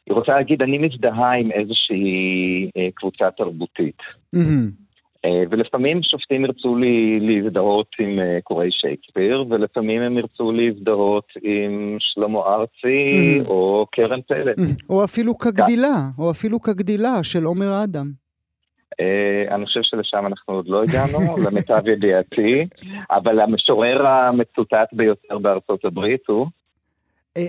[0.07, 3.99] היא רוצה להגיד, אני מזדהה עם איזושהי אה, קבוצה תרבותית.
[4.37, 4.85] Mm-hmm.
[5.27, 12.39] אה, ולפעמים שופטים ירצו לי להזדהות עם קוראי שייקספיר, ולפעמים הם ירצו להזדהות עם שלמה
[12.39, 13.49] ארצי mm-hmm.
[13.49, 14.59] או קרן פלט.
[14.59, 14.85] Mm-hmm.
[14.91, 18.24] או אפילו כגדילה, או אפילו כגדילה של עומר אדם.
[19.01, 22.67] Uh, אני חושב שלשם אנחנו עוד לא הגענו, למיטב ידיעתי,
[23.11, 26.47] אבל המשורר המצוטט ביותר בארצות הברית הוא...
[27.37, 27.43] אה,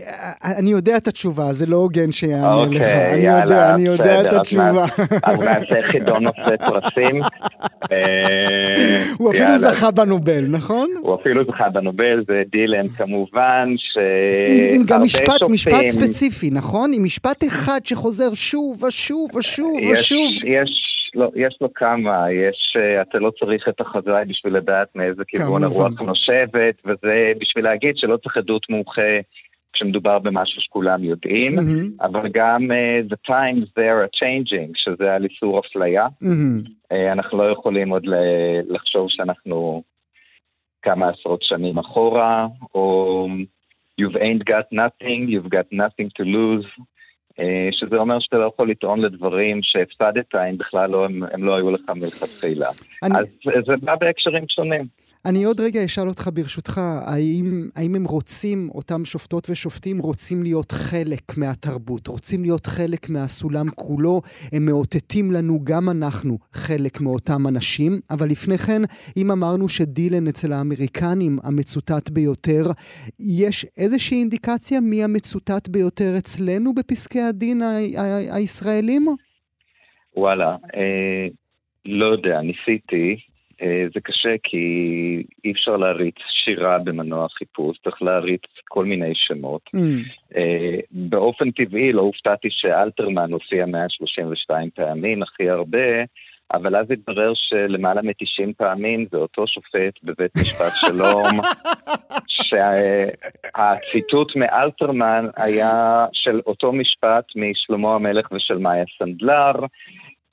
[0.44, 2.82] אה, אני יודע את התשובה, זה לא הוגן שיאמר לך.
[2.82, 4.86] אני יודע, אני יודע את התשובה.
[5.24, 7.22] אז נעשה חידון נושא פרסים.
[9.18, 10.90] הוא אפילו זכה בנובל, נכון?
[11.02, 13.70] הוא אפילו זכה בנובל, זה דילן כמובן,
[14.74, 16.92] עם גם משפט, משפט ספציפי, נכון?
[16.94, 20.30] עם משפט אחד שחוזר שוב ושוב ושוב ושוב.
[20.44, 20.95] יש...
[21.15, 25.63] לא, יש לו כמה, יש, uh, אתה לא צריך את החזאי בשביל לדעת מאיזה כיוון
[25.63, 29.19] הרוח נושבת, וזה בשביל להגיד שלא צריך עדות מומחה
[29.73, 32.06] כשמדובר במשהו שכולם יודעים, mm-hmm.
[32.06, 36.08] אבל גם uh, the times they are changing, שזה על איסור אפליה.
[36.08, 36.69] Mm-hmm.
[36.93, 38.04] Uh, אנחנו לא יכולים עוד
[38.69, 39.84] לחשוב שאנחנו
[40.82, 43.28] כמה עשרות שנים אחורה, או
[44.01, 46.67] you've ain't got nothing, you've got nothing to lose.
[47.39, 51.56] אה, שזה אומר שאתה לא יכול לטעון לדברים שהפסדת אם בכלל לא, הם, הם לא
[51.56, 52.69] היו לך מלכתחילה.
[53.04, 53.19] אני...
[53.19, 53.28] אז
[53.65, 55.05] זה בא בהקשרים שונים.
[55.26, 60.72] אני עוד רגע אשאל אותך ברשותך, האם, האם הם רוצים, אותם שופטות ושופטים רוצים להיות
[60.72, 64.22] חלק מהתרבות, רוצים להיות חלק מהסולם כולו,
[64.54, 68.82] הם מאותתים לנו, גם אנחנו, חלק מאותם אנשים, אבל לפני כן,
[69.18, 72.64] אם אמרנו שדילן אצל האמריקנים המצוטט ביותר,
[73.20, 77.62] יש איזושהי אינדיקציה מי המצוטט ביותר אצלנו בפסקי הדין
[78.32, 79.06] הישראלים?
[80.18, 81.28] וואלה, אה,
[81.86, 83.35] לא יודע, ניסיתי.
[83.62, 84.58] אה, זה קשה כי
[85.46, 89.62] אי אפשר להריץ שירה במנוע חיפוש, צריך להריץ כל מיני שמות.
[89.76, 89.80] Mm.
[90.38, 96.04] אה, באופן טבעי לא הופתעתי שאלתרמן הופיע 132 פעמים, הכי הרבה,
[96.54, 101.39] אבל אז התברר שלמעלה מ-90 פעמים זה אותו שופט בבית משפט שלום,
[103.48, 109.52] שהציטוט מאלתרמן היה של אותו משפט משלמה המלך ושל מאיה סנדלר.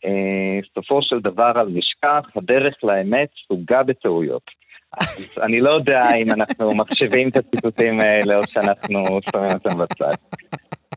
[0.05, 4.63] אה, סופו של דבר על משכח, הדרך לאמת סוגה בטעויות.
[5.01, 10.15] אז אני לא יודע אם אנחנו מחשבים את הציטוטים האלה או שאנחנו שמים אותם בצד.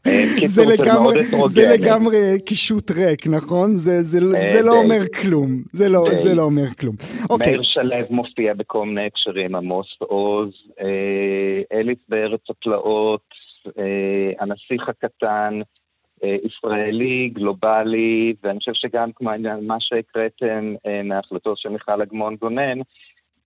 [0.07, 3.75] אה, זה לגמרי, זה לגמרי קישוט ריק, נכון?
[3.75, 5.49] זה, זה, אה, זה לא אומר כלום.
[5.73, 6.95] זה לא, זה לא אומר כלום.
[7.29, 7.51] אוקיי.
[7.51, 10.49] מאיר שלו מופיע בכל מיני הקשרים, עמוס עוז,
[11.73, 13.25] אליס בארץ הפלאות,
[14.39, 15.59] הנסיך הקטן,
[16.23, 19.29] ישראלי, גלובלי, ואני חושב שגם כמו
[19.61, 22.79] מה שהקראתם אה, מההחלטות של מיכל אגמון גונן,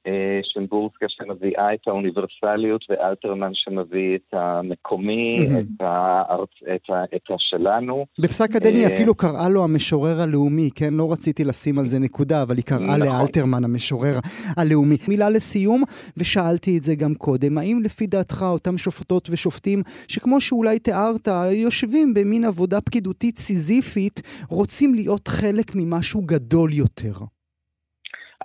[0.08, 5.60] אה, שימבורסקה שמביאה את האוניברסליות ואלתרמן שמביא את המקומי, מהמם.
[5.60, 8.06] את, הארץ, את, ה, את השלנו.
[8.20, 10.94] בפסק הדין היא אה, אפילו קראה לו המשורר הלאומי, כן?
[10.94, 13.00] לא רציתי לשים על זה נקודה, אבל היא קראה נכון.
[13.00, 14.20] לאלתרמן המשורר
[14.58, 14.96] הלאומי.
[15.08, 15.84] מילה לסיום,
[16.18, 22.14] ושאלתי את זה גם קודם, האם לפי דעתך אותם שופטות ושופטים, שכמו שאולי תיארת, יושבים
[22.14, 27.39] במין עבודה פקידותית סיזיפית, רוצים להיות חלק ממשהו גדול יותר?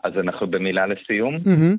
[0.05, 1.35] אז אנחנו במילה לסיום.
[1.47, 1.77] מהמם.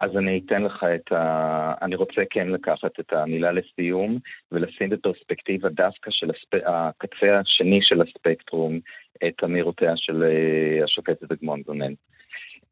[0.00, 1.74] אז אני אתן לך את ה...
[1.82, 4.18] אני רוצה כן לקחת את המילה לסיום
[4.52, 6.64] ולשים בפרספקטיבה דווקא של הספ...
[6.66, 8.80] הקצה השני של הספקטרום
[9.28, 11.92] את אמירותיה של אה, השופטת אגמון גונן.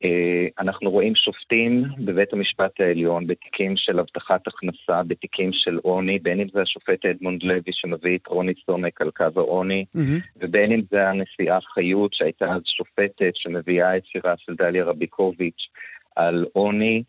[0.04, 6.40] אה, אנחנו רואים שופטים בבית המשפט העליון בתיקים של הבטחת הכנסה, בתיקים של עוני, בין
[6.40, 10.18] אם זה השופט אדמונד לוי שמביא את רוני סומק על קו העוני, מהמם.
[10.36, 15.68] ובין אם זה הנשיאה חיות שהייתה אז שופטת שמביאה את שירה של דליה רביקוביץ'
[16.16, 17.02] על עוני.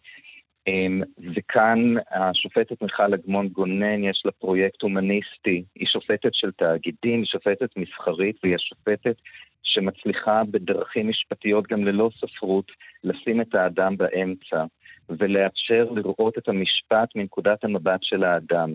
[0.67, 1.01] אמ,
[1.35, 5.63] וכאן השופטת מיכל אגמון גונן, יש לה פרויקט הומניסטי.
[5.75, 9.15] היא שופטת של תאגידים, היא שופטת מסחרית, והיא השופטת
[9.63, 12.71] שמצליחה בדרכים משפטיות, גם ללא ספרות,
[13.03, 14.65] לשים את האדם באמצע,
[15.09, 18.73] ולאפשר לראות את המשפט מנקודת המבט של האדם.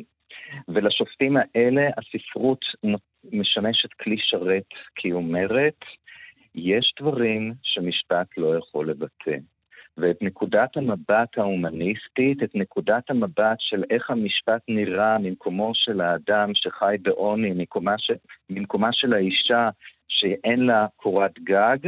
[0.68, 2.64] ולשופטים האלה הספרות
[3.33, 5.85] משמשת כלי שרת, כי היא אומרת,
[6.55, 9.37] יש דברים שמשפט לא יכול לבטא.
[9.96, 16.96] ואת נקודת המבט ההומניסטית, את נקודת המבט של איך המשפט נראה ממקומו של האדם שחי
[17.03, 18.14] בעוני, ממקומה של,
[18.50, 19.70] ממקומה של האישה
[20.09, 21.79] שאין לה קורת גג,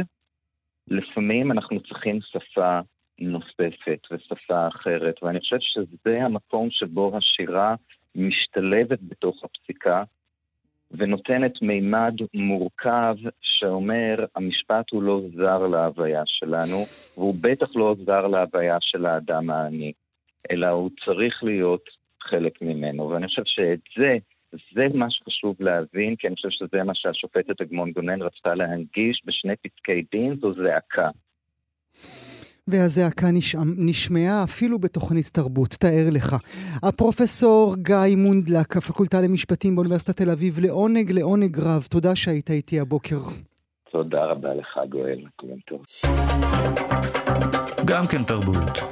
[0.87, 2.79] לפעמים אנחנו צריכים שפה
[3.19, 7.75] נוספת ושפה אחרת, ואני חושב שזה המקום שבו השירה
[8.15, 10.03] משתלבת בתוך הפסיקה
[10.93, 16.77] ונותנת מימד מורכב שאומר, המשפט הוא לא זר להוויה שלנו,
[17.17, 19.93] והוא בטח לא זר להוויה של האדם העני,
[20.51, 21.89] אלא הוא צריך להיות
[22.21, 23.09] חלק ממנו.
[23.09, 24.17] ואני חושב שאת זה,
[24.73, 29.55] זה מה שחשוב להבין, כי אני חושב שזה מה שהשופטת אגמון גונן רצתה להנגיש בשני
[29.55, 31.09] פסקי דין, זו זעקה.
[32.67, 36.35] והזעקה נשמע, נשמעה אפילו בתוכנית תרבות, תאר לך.
[36.83, 41.87] הפרופסור גיא מונדלק, הפקולטה למשפטים באוניברסיטת תל אביב, לעונג, לעונג רב.
[41.89, 43.19] תודה שהיית איתי הבוקר.
[43.91, 45.19] תודה רבה לך, גואל.
[47.85, 48.83] גם כן תרבות.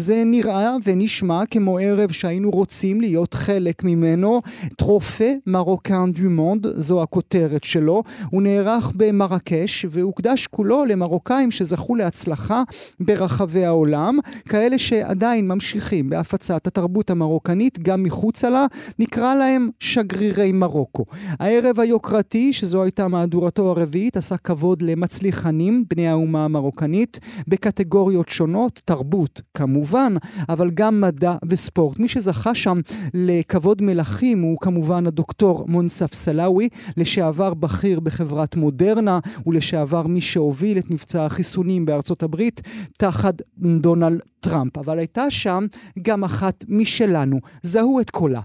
[0.00, 4.40] זה נראה ונשמע כמו ערב שהיינו רוצים להיות חלק ממנו.
[4.76, 8.02] טרופה מרוקן דו מונד, זו הכותרת שלו.
[8.30, 12.62] הוא נערך במרקש והוקדש כולו למרוקאים שזכו להצלחה
[13.00, 18.66] ברחבי העולם, כאלה שעדיין ממשיכים בהפצת התרבות המרוקנית גם מחוצה לה,
[18.98, 21.04] נקרא להם שגרירי מרוקו.
[21.38, 29.40] הערב היוקרתי, שזו הייתה מהדורתו הרביעית, עשה כבוד למצליחנים, בני האומה המרוקנית, בקטגוריות שונות, תרבות
[29.54, 29.89] כמובן.
[29.90, 30.14] כמובן,
[30.48, 31.98] אבל גם מדע וספורט.
[31.98, 32.76] מי שזכה שם
[33.14, 40.90] לכבוד מלכים הוא כמובן הדוקטור מונסף סלאווי, לשעבר בכיר בחברת מודרנה, ולשעבר מי שהוביל את
[40.90, 42.60] מבצע החיסונים בארצות הברית
[42.98, 44.78] תחת דונלד טראמפ.
[44.78, 45.66] אבל הייתה שם
[46.02, 47.38] גם אחת משלנו.
[47.62, 48.40] זהו את קולה.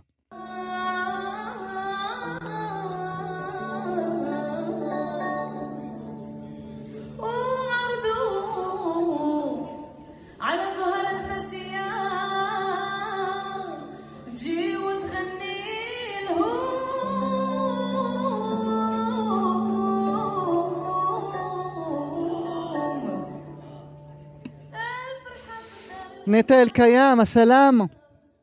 [26.27, 27.79] נטע אלקיים, הסלאם.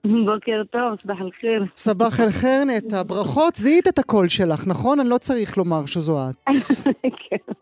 [0.05, 1.65] בוקר טוב, סבח אל-חיר.
[1.77, 3.03] סבח אל-חיר, נטע.
[3.09, 5.01] ברכות, זיהית את הקול שלך, נכון?
[5.01, 6.35] אני לא צריך לומר שזו את.
[7.31, 7.53] כן,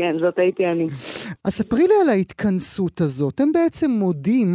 [0.00, 0.86] כן, זאת הייתי אני.
[1.44, 3.40] אז ספרי לי על ההתכנסות הזאת.
[3.40, 4.48] הם בעצם מודים,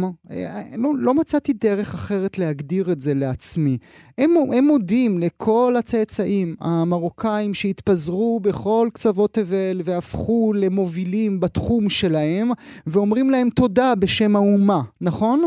[0.78, 3.76] לא, לא מצאתי דרך אחרת להגדיר את זה לעצמי.
[4.18, 12.48] הם, הם מודים לכל הצאצאים המרוקאים שהתפזרו בכל קצוות תבל והפכו למובילים בתחום שלהם,
[12.86, 15.40] ואומרים להם תודה בשם האומה, נכון?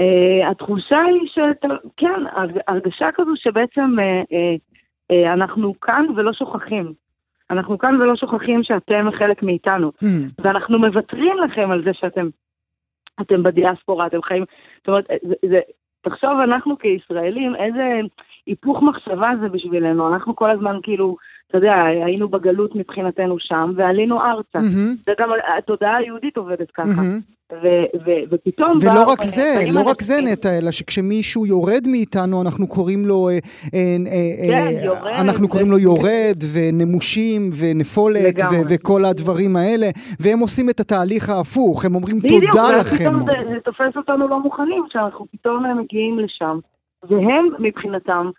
[0.00, 2.20] Uh, התחושה היא שאתה, כן,
[2.68, 4.60] הרגשה כזו שבעצם uh, uh,
[5.12, 6.92] uh, אנחנו כאן ולא שוכחים.
[7.50, 9.92] אנחנו כאן ולא שוכחים שאתם חלק מאיתנו.
[10.04, 10.06] Mm.
[10.38, 12.28] ואנחנו מוותרים לכם על זה שאתם
[13.20, 14.44] אתם בדיאספורה, אתם חיים...
[14.78, 15.60] זאת אומרת, זה, זה,
[16.00, 18.00] תחשוב, אנחנו כישראלים, איזה
[18.46, 20.08] היפוך מחשבה זה בשבילנו.
[20.08, 21.16] אנחנו כל הזמן כאילו,
[21.52, 24.58] אתה יודע, היינו בגלות מבחינתנו שם, ועלינו ארצה.
[24.58, 25.04] Mm-hmm.
[25.06, 26.84] זה גם, התודעה היהודית עובדת ככה.
[26.84, 27.52] Mm-hmm.
[27.52, 28.78] ו- ו- ופתאום...
[28.82, 33.28] ולא באו רק זה, לא רק זה נטע, אלא שכשמישהו יורד מאיתנו, אנחנו קוראים לו,
[33.28, 33.38] אה,
[33.74, 38.42] אה, אה, כן, יורד, אנחנו קוראים לו יורד, ונמושים, ונפולת.
[38.52, 39.86] ו- וכל הדברים האלה,
[40.20, 42.96] והם עושים את התהליך ההפוך, הם אומרים בדיוק, תודה לכם.
[42.96, 46.58] פתאום זה, זה תופס אותנו לא מוכנים, שאנחנו פתאום מגיעים לשם.
[47.10, 48.30] והם מבחינתם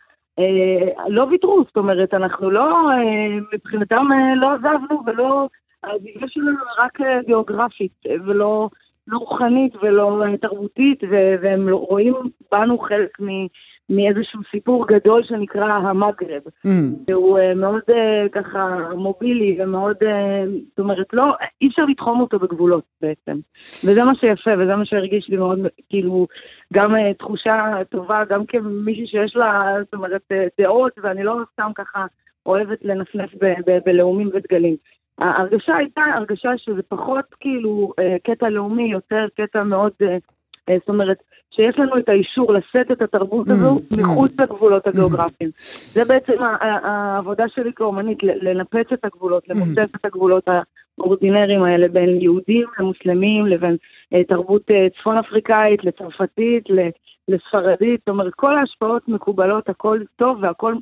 [1.07, 5.47] לא ויתרו, זאת אומרת, אנחנו לא, אה, מבחינתם אה, לא עזבנו ולא,
[5.83, 8.69] העזיבה שלנו רק אה, גיאוגרפית, אה, ולא
[9.07, 10.99] לא רוחנית ולא אה, תרבותית,
[11.41, 12.13] והם לא- רואים
[12.51, 13.47] בנו חלק מ-
[13.89, 16.41] מאיזשהו סיפור גדול שנקרא המגרב.
[16.67, 16.69] Mm,
[17.09, 21.23] שהוא אה, מאוד אה, ככה מובילי ומאוד, אה, זאת אומרת, לא,
[21.61, 23.39] אי אפשר לתחום אותו בגבולות בעצם.
[23.85, 25.59] וזה מה שיפה, וזה מה שהרגיש לי מאוד,
[25.89, 26.27] כאילו,
[26.73, 31.71] גם אה, תחושה טובה, גם כמישהי שיש לה, זאת אומרת, אה, דעות, ואני לא סתם
[31.75, 32.05] ככה
[32.45, 33.29] אוהבת לנפנף
[33.85, 34.75] בלאומים ודגלים.
[35.17, 40.17] ההרגשה הייתה הרגשה שזה פחות כאילו אה, קטע לאומי, יותר קטע מאוד, אה,
[40.79, 41.17] זאת אומרת,
[41.51, 43.95] שיש לנו את האישור לשאת את התרבות Mm, הזו mm.
[43.97, 45.49] מחוץ לגבולות הגיאוגרפיים.
[45.93, 50.47] זה בעצם העבודה שלי כאומנית, לנפץ את הגבולות, למוצץ את הגבולות
[50.99, 53.77] האורדינריים האלה בין יהודים למוסלמים, לבין
[54.13, 56.63] אה, תרבות אה, צפון אפריקאית, לצרפתית,
[57.27, 60.75] לספרדית, זאת אומרת, כל ההשפעות מקובלות, הכל טוב והכל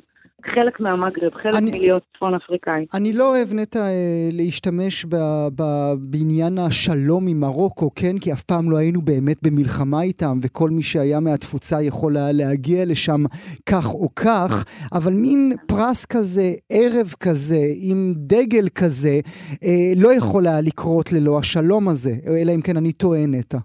[0.54, 2.86] חלק מהמגרב, חלק אני- מלהיות צפון אפריקאי.
[2.94, 3.92] אני לא אוהב נטע אה,
[4.32, 5.16] להשתמש ב,
[5.56, 5.62] ב,
[5.98, 8.18] בעניין השלום עם מרוקו, כן?
[8.18, 12.84] כי אף פעם לא היינו באמת במלחמה איתם, וכל מי שהיה מהתפוצה יכול היה להגיע
[12.84, 13.24] לשם
[13.66, 19.20] כך או כך, אבל מין פרס כזה, ערב כזה, עם דגל כזה,
[19.64, 23.58] אה, לא יכול היה לקרות ללא השלום הזה, אלא אם כן אני טועה, נטע.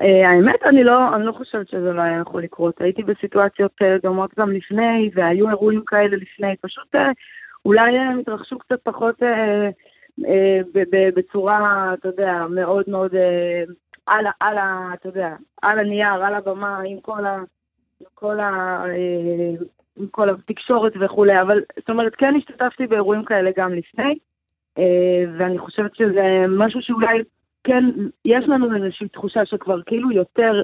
[0.00, 2.80] אה, האמת, אני לא, אני לא חושבת שזה לא היה יכול לקרות.
[2.80, 6.56] הייתי בסיטואציות אה, דומות גם לפני, והיו אירועים כאלה לפני.
[6.60, 7.10] פשוט אה,
[7.64, 9.68] אולי הם התרחשו קצת פחות אה,
[10.26, 13.62] אה, ב- ב- בצורה, אתה יודע, מאוד מאוד אה,
[14.06, 14.58] על, על,
[14.94, 17.38] אתה יודע, על הנייר, על הבמה, עם כל ה...
[18.00, 18.82] עם כל ה...
[18.86, 19.64] אה,
[19.96, 24.18] עם כל התקשורת וכולי, אבל זאת אומרת, כן השתתפתי באירועים כאלה גם לפני,
[24.78, 27.22] אה, ואני חושבת שזה משהו שאולי
[27.64, 27.84] כן,
[28.24, 30.62] יש לנו איזושהי תחושה שכבר כאילו יותר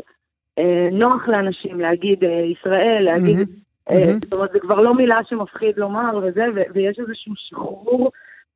[0.58, 3.50] אה, נוח לאנשים להגיד אה, ישראל, להגיד, מהמם,
[3.90, 4.20] אה, מהמם.
[4.24, 8.10] זאת אומרת, זה כבר לא מילה שמפחיד לומר וזה, ו- ויש איזשהו שחרור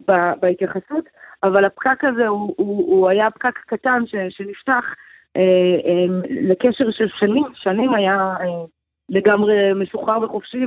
[0.08, 1.04] ב- בהתייחסות,
[1.42, 4.84] אבל הפקק הזה הוא, הוא, הוא היה פקק קטן ש, שנפתח
[5.36, 5.42] אה,
[5.86, 8.64] אה, לקשר של שנים, שנים היה אה,
[9.08, 10.66] לגמרי משוחרר וחופשי,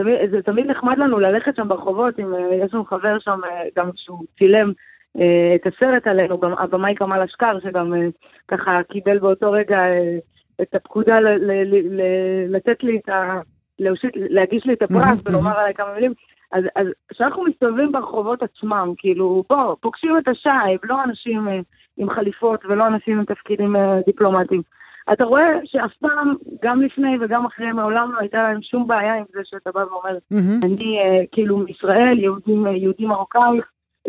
[0.00, 3.90] וזה תמיד נחמד לנו ללכת שם ברחובות, עם, אה, יש לנו חבר שם אה, גם
[3.96, 4.72] שהוא צילם
[5.16, 8.08] את הסרט עלינו, גם הבמאי כמאל אשכר, שגם אה,
[8.48, 10.18] ככה קיבל באותו רגע אה,
[10.62, 13.40] את הפקודה ל- ל- ל- ל- לתת לי את ה...
[13.78, 15.58] להושיט, להגיש לי את הפרס ולומר.
[15.58, 16.12] עליי כמה מילים.
[16.52, 21.60] אז אז כשאנחנו מסתובבים ברחובות עצמם, כאילו, בוא, פוגשים את השייב, לא אנשים אה,
[21.96, 24.62] עם חליפות ולא אנשים עם תפקידים אה, דיפלומטיים.
[25.12, 29.24] אתה רואה שאף פעם, גם לפני וגם אחרי, מעולם לא הייתה להם שום בעיה עם
[29.32, 30.18] זה שאתה בא ואומר.
[30.62, 33.60] אני אה, כאילו מישראל, יהודים, אה, יהודים מרוקאים,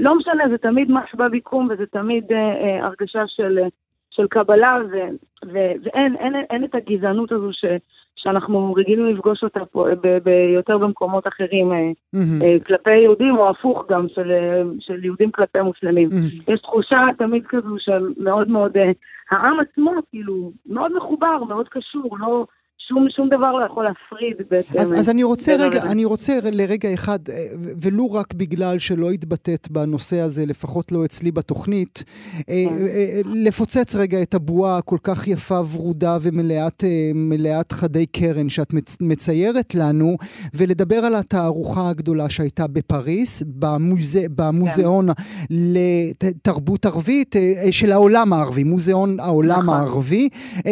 [0.02, 3.68] לא משנה, זה תמיד משהו בביקום וזה תמיד אה, אה, הרגשה של, אה,
[4.10, 4.95] של קבלה, ו,
[5.45, 7.66] ו, ואין אין, אין את הגזענות הזו ש,
[8.16, 11.78] שאנחנו רגילים לפגוש אותה פה, ב, ב, יותר במקומות אחרים, אה,
[12.14, 12.41] מהמם.
[12.41, 16.10] אה, כלפי יהודים, או הפוך גם, של, אה, של יהודים כלפי מוסלמים.
[16.10, 16.28] מהמם.
[16.47, 18.91] יש תחושה תמיד כזו שמאוד מאוד, אה,
[19.32, 22.45] העם עצמו כאילו מאוד מחובר, מאוד קשור, לא,
[22.92, 24.80] שום, שום דבר לא יכול להפריד בעצם.
[24.80, 25.92] אז, אז אני רוצה רגע, לזה.
[25.92, 27.46] אני רוצה לרגע אחד, אה,
[27.82, 32.04] ולו רק בגלל שלא התבטאת בנושא הזה, לפחות לא אצלי בתוכנית,
[32.50, 36.84] אה, אה, לפוצץ רגע את הבועה הכל כך יפה, ורודה ומלאת
[37.16, 40.18] מלאת חדי קרן שאת מצ- מציירת לנו,
[40.54, 45.08] ולדבר על התערוכה הגדולה שהייתה בפריס, במוזה, במוזיאון
[45.50, 47.36] לתרבות ערבית
[47.72, 49.70] של העולם הערבי, מוזיאון העולם נכון.
[49.70, 50.30] הערבי.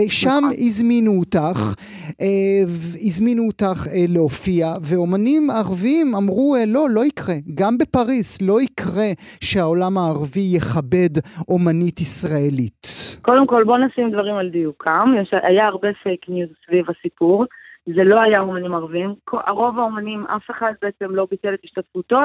[0.09, 0.51] שם נכון.
[0.57, 1.73] הזמינו אותך.
[2.21, 2.61] אה,
[3.05, 7.35] הזמינו אותך אה, להופיע, ואומנים ערבים אמרו, אה, לא, לא יקרה.
[7.55, 9.09] גם בפריס לא יקרה
[9.43, 11.13] שהעולם הערבי יכבד
[11.47, 12.87] אומנית ישראלית.
[13.21, 17.45] קודם כל בוא נשים דברים על דיוקם, יש, היה הרבה fake news סביב הסיפור,
[17.85, 19.13] זה לא היה אומנים ערבים,
[19.49, 22.19] רוב האומנים, אף אחד בעצם לא ביטל את השתתפותו,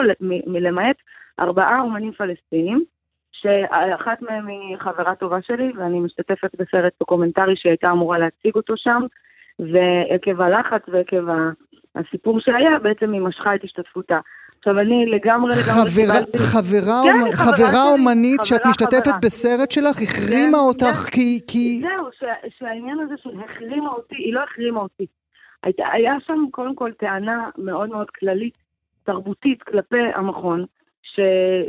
[0.47, 0.97] מלמעט
[1.41, 2.85] ארבעה אומנים פלסטינים,
[3.33, 9.03] שאחת מהם היא חברה טובה שלי, ואני משתתפת בסרט דוקומנטרי שהייתה אמורה להציג אותו שם,
[9.59, 11.27] ועקב הלחץ ועקב
[11.95, 14.19] הסיפור שהיה, בעצם היא משכה את השתתפותה.
[14.59, 19.19] עכשיו אני לגמרי לגמרי חברה, כן, אומ- חברה חברה שלי, אומנית שאת משתתפת חברה.
[19.23, 21.11] בסרט שלך, החרימה כן, אותך כן.
[21.11, 21.41] כי...
[21.47, 21.81] כי...
[21.83, 22.25] זהו, ש,
[22.59, 25.07] שהעניין הזה של החרימה אותי, היא לא החרימה אותי.
[25.79, 28.59] היה שם קודם כל טענה מאוד מאוד כללית,
[29.05, 30.65] תרבותית, כלפי המכון,
[31.03, 31.21] ש,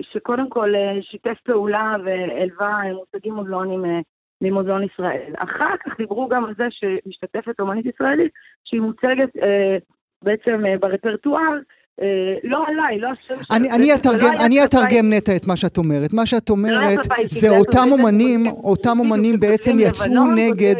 [0.02, 4.00] שקודם כל אה, שיתף פעולה והלווה מושגים מוזיאונים אה,
[4.42, 5.34] ממוזיאון ישראל.
[5.38, 8.32] אחר כך דיברו גם על זה שמשתתפת אומנית ישראלית
[8.66, 9.78] שהיא מוצגת אה,
[10.22, 11.58] בעצם אה, ברפרטואר
[12.02, 13.58] אה, לא עליי, לא השם שלי.
[13.58, 16.14] אני, אני, אתרגם, לא אני אתרגם נטע את מה שאת אומרת.
[16.14, 20.76] מה שאת אומרת זה אותם אומנים, אותם אומנים בעצם יצאו נגד,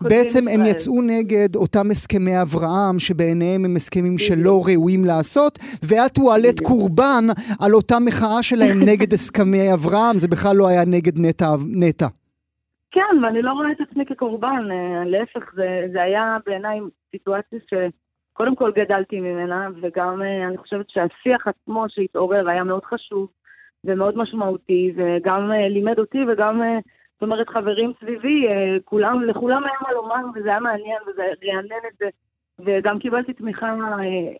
[0.00, 6.60] בעצם הם יצאו נגד אותם הסכמי אברהם שבעיניהם הם הסכמים שלא ראויים לעשות, ואת הועלית
[6.60, 7.24] קורבן
[7.60, 11.12] על אותה מחאה שלהם נגד הסכמי אברהם, זה בכלל לא היה נגד
[11.66, 12.06] נטע.
[12.90, 16.80] כן, ואני לא רואה את עצמי כקורבן, אה, להפך, זה, זה היה בעיניי
[17.10, 17.74] סיטואציה ש...
[18.32, 23.28] קודם כל גדלתי ממנה, וגם אה, אני חושבת שהשיח עצמו שהתעורר היה מאוד חשוב
[23.84, 26.62] ומאוד משמעותי, וגם אה, לימד אותי וגם,
[27.12, 28.46] זאת אומרת, חברים סביבי,
[28.84, 32.08] כולם, לכולם היה מה לומר, וזה היה מעניין, וזה רענן את זה,
[32.58, 33.74] וגם קיבלתי תמיכה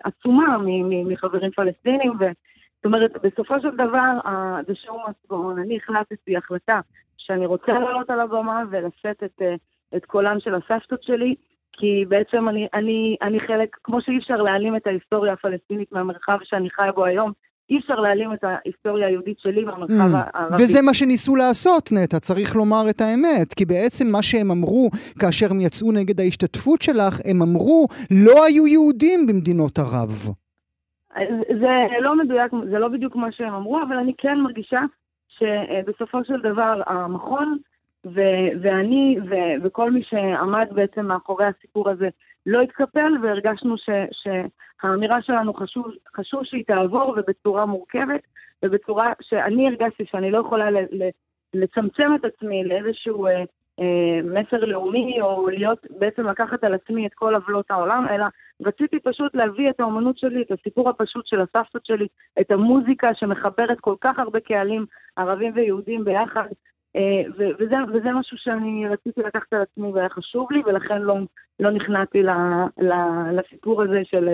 [0.05, 0.57] עצומה
[1.05, 2.12] מחברים פלסטינים,
[2.76, 4.18] זאת אומרת, בסופו של דבר,
[4.88, 6.80] must go on, אני החלטתי החלטה
[7.28, 9.42] שאני רוצה לעלות על הבמה ולשאת את,
[9.96, 11.34] את קולן של הסבתות שלי,
[11.72, 16.70] כי בעצם אני, אני, אני חלק, כמו שאי אפשר להעלים את ההיסטוריה הפלסטינית מהמרחב שאני
[16.70, 17.32] חיה בו היום,
[17.70, 20.16] אי אפשר להעלים את ההיסטוריה היהודית שלי מהמרחב mm.
[20.34, 20.62] הערבי.
[20.62, 23.54] וזה מה שניסו לעשות, נטע, צריך לומר את האמת.
[23.54, 28.66] כי בעצם מה שהם אמרו כאשר הם יצאו נגד ההשתתפות שלך, הם אמרו, לא היו
[28.66, 30.10] יהודים במדינות ערב.
[31.60, 34.80] זה לא מדויק, זה לא בדיוק מה שהם אמרו, אבל אני כן מרגישה
[35.39, 37.59] שבסופו של דבר המכון
[38.07, 42.09] ו- ואני ו- וכל מי שעמד בעצם מאחורי הסיפור הזה
[42.47, 45.86] לא התקפל, והרגשנו ש- שהאמירה שלנו חשוב,
[46.16, 48.20] חשוב שהיא תעבור ובצורה מורכבת,
[48.64, 51.11] ובצורה שאני הרגשתי שאני לא יכולה ל- ל-
[51.55, 53.45] לצמצם את עצמי לאיזשהו אה,
[54.24, 58.24] מסר לאומי, או להיות, בעצם לקחת על עצמי את כל עוולות העולם, אלא
[58.66, 62.06] רציתי פשוט להביא את האומנות שלי, את הסיפור הפשוט של הסבתות שלי,
[62.40, 66.48] את המוזיקה שמחברת כל כך הרבה קהלים ערבים ויהודים ביחד,
[66.96, 67.22] אה,
[67.58, 71.16] וזה, וזה משהו שאני רציתי לקחת על עצמי והיה חשוב לי, ולכן לא,
[71.60, 72.22] לא נכנעתי
[73.32, 74.28] לסיפור הזה של,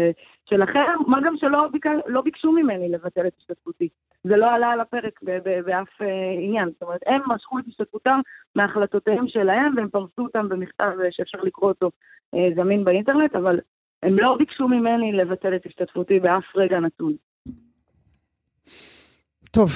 [0.45, 1.68] של החרם, מה גם שלא
[2.07, 3.88] לא ביקשו ממני לבטל את השתתפותי.
[4.25, 5.20] זה לא עלה על הפרק
[5.64, 6.05] באף uh,
[6.41, 6.70] עניין.
[6.70, 8.20] זאת אומרת, הם משכו את השתתפותם
[8.57, 11.91] מהחלטותיהם שלהם, והם פרסו אותם במכתב שאפשר לקרוא אותו
[12.35, 13.61] uh, זמין באינטרנט, אבל
[14.03, 17.12] הם לא ביקשו ממני לבטל את השתתפותי באף רגע נתון.
[19.51, 19.70] טוב,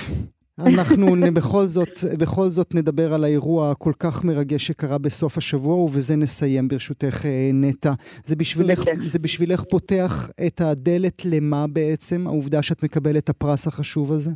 [0.66, 1.06] אנחנו
[1.36, 6.68] בכל זאת, בכל זאת נדבר על האירוע הכל כך מרגש שקרה בסוף השבוע, ובזה נסיים
[6.68, 7.92] ברשותך, אה, נטע.
[8.24, 14.12] זה בשבילך, זה בשבילך פותח את הדלת למה בעצם, העובדה שאת מקבלת את הפרס החשוב
[14.12, 14.30] הזה?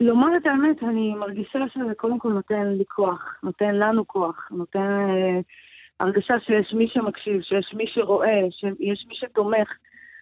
[0.00, 4.78] לומר את האמת, אני מרגישה שזה קודם כל נותן לי כוח, נותן לנו כוח, נותן
[4.78, 5.40] אה,
[6.00, 9.68] הרגשה שיש מי שמקשיב, שיש מי שרואה, שיש מי שתומך.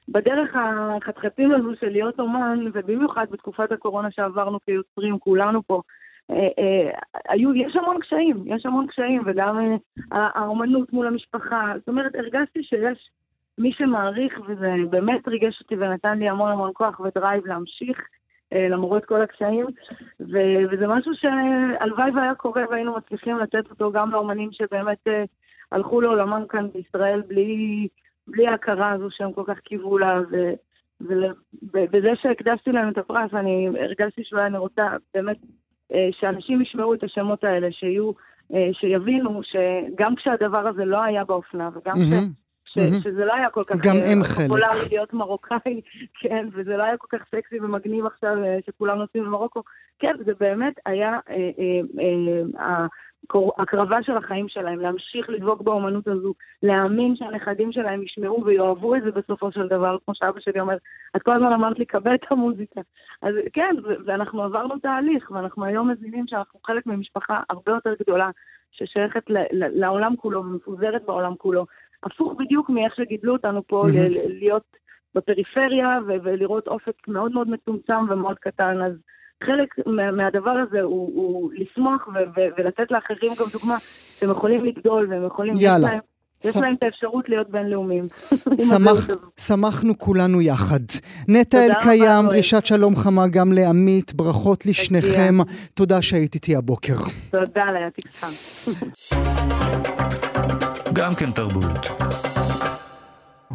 [0.09, 5.83] בדרך החתחתים הזו של להיות אומן, ובמיוחד בתקופת הקורונה שעברנו כיוצרים, כולנו פה,
[6.31, 6.91] אה, אה,
[7.29, 9.59] היו, יש המון קשיים, יש המון קשיים, וגם
[10.13, 11.73] אה, האומנות מול המשפחה.
[11.79, 13.11] זאת אומרת, הרגשתי שיש
[13.59, 18.09] מי שמעריך, וזה באמת ריגש אותי ונתן לי המון המון כוח ודרייב להמשיך.
[18.71, 19.67] למרות כל הקשיים,
[20.21, 25.07] ו- וזה משהו שהלוואי והיה קורה והיינו מצליחים לתת אותו גם לאומנים שבאמת
[25.73, 27.89] הלכו לעולמם כאן בישראל בלי,
[28.31, 30.37] בלי ההכרה הזו שהם כל כך קיוו לה, ו...
[31.62, 34.83] ובזה שהקדשתי להם את הפרס, אני הרגשתי שאולי אני רוצה
[35.14, 35.37] באמת
[35.95, 38.11] אה, שאנשים ישמעו את השמות האלה, שיהיו,
[38.55, 42.33] אה, שיבינו שגם כשהדבר הזה לא היה באופנה, וגם mm-hmm.
[42.64, 42.79] ש...
[42.79, 43.03] ש...
[43.05, 44.47] שזה לא היה כל כך גם הם חלק.
[44.49, 45.81] פופולרי להיות מרוקאי,
[46.20, 49.62] כן, וזה לא היה כל כך סקסי ומגניב עכשיו שכולם נוסעים למרוקו.
[49.99, 51.81] כן, זה באמת היה אה, אה,
[52.61, 52.87] אה,
[53.59, 59.11] הקרבה של החיים שלהם, להמשיך לדבוק באומנות הזו, להאמין שהנכדים שלהם ישמעו ויאהבו את זה
[59.11, 60.76] בסופו של דבר, כמו שאבא שלי אומר,
[61.16, 62.81] את כל הזמן אמרת לי, קבל את המוזיקה.
[63.22, 63.76] אז כן,
[64.07, 68.31] ואנחנו עברנו תהליך, ואנחנו היום מבינים שאנחנו חלק ממשפחה הרבה יותר גדולה,
[68.70, 71.66] ששייכת לעולם כולו ומפוזרת בעולם כולו.
[72.03, 73.85] הפוך בדיוק מאיך שגידלו אותנו פה.
[74.29, 74.76] להיות
[75.14, 78.93] בפריפריה ולראות אופק מאוד מאוד מצומצם ומאוד קטן, אז...
[79.45, 79.68] חלק
[80.16, 83.78] מהדבר הזה הוא, הוא לשמוח ו- ו- ולתת לאחרים גם דוגמה
[84.18, 85.55] שהם יכולים לגדול והם יכולים...
[85.57, 85.89] יאללה.
[85.89, 86.01] יש להם,
[86.45, 88.05] יש להם את האפשרות להיות בינלאומיים.
[88.70, 89.09] שמח,
[89.41, 90.80] שמחנו כולנו יחד.
[91.28, 95.34] נטע אלקיים, דרישת שלום חמה גם לעמית, ברכות לשניכם.
[95.74, 96.97] תודה שהיית איתי הבוקר.
[97.30, 98.32] תודה, להייתי חם.
[100.93, 102.03] גם כן תרבות.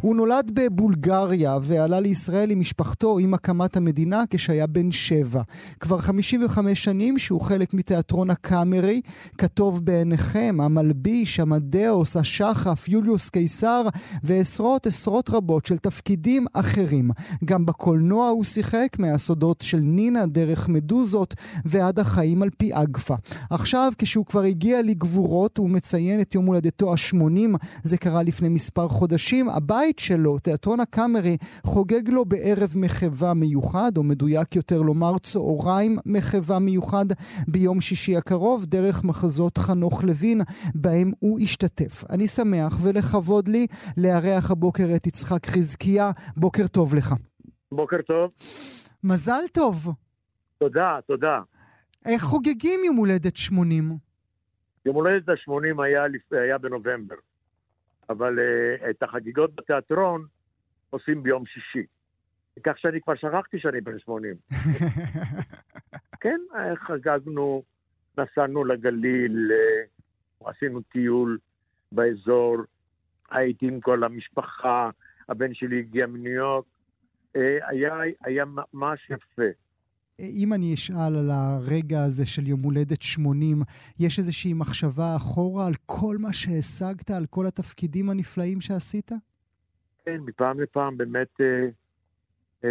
[0.04, 5.42] הוא נולד בבולגריה ועלה לישראל עם משפחתו עם הקמת המדינה כשהיה בן שבע.
[5.80, 9.02] כבר 55 שנים שהוא חלק מתיאטרון הקאמרי,
[9.38, 13.88] כתוב בעיניכם, המלביש, המדאוס, השחף, יוליוס קיסר
[14.24, 17.10] ועשרות עשרות רבות של תפקידים אחרים.
[17.46, 21.34] גם בקולנוע הוא שיחק מהסודות של נינה דרך מדוזות
[21.66, 23.16] ועד החיים על פי אגפה.
[23.50, 28.88] עכשיו, כשהוא כבר הגיע לגבורות, הוא מציין את יום הולדתו ה-80, זה קרה לפני מספר
[28.88, 29.50] חודשים.
[29.50, 36.60] הבית שלו, תיאטרון הקאמרי, חוגג לו בערב מחווה מיוחד, או מדויק יותר לומר צהריים מחווה
[36.60, 37.06] מיוחד
[37.48, 40.42] ביום שישי הקרוב, דרך מחזות חנוך לוין,
[40.76, 42.04] בהם הוא השתתף.
[42.10, 43.68] אני שמח ולכבוד לי
[43.98, 46.12] לארח הבוקר את יצחק חזקיה.
[46.38, 47.14] בוקר טוב לך.
[47.72, 48.32] בוקר טוב.
[49.04, 49.94] מזל טוב.
[50.58, 51.40] תודה, תודה.
[52.06, 53.84] איך חוגגים יום הולדת 80?
[54.86, 57.16] יום הולדת ה-80 היה, היה בנובמבר,
[58.10, 60.26] אבל uh, את החגיגות בתיאטרון
[60.90, 61.86] עושים ביום שישי.
[62.64, 64.36] כך שאני כבר שכחתי שאני בן 80.
[66.22, 66.40] כן,
[66.76, 67.64] חגגנו,
[68.18, 71.38] נסענו לגליל, uh, עשינו טיול
[71.92, 72.58] באזור,
[73.32, 74.90] הייתי עם כל המשפחה,
[75.30, 76.66] הבן שלי הגיע מניו יורק,
[77.38, 79.50] uh, היה, היה ממש יפה.
[80.20, 83.62] אם אני אשאל על הרגע הזה של יום הולדת 80,
[84.00, 89.12] יש איזושהי מחשבה אחורה על כל מה שהשגת, על כל התפקידים הנפלאים שעשית?
[90.06, 91.68] כן, מפעם לפעם באמת אה,
[92.64, 92.70] אה,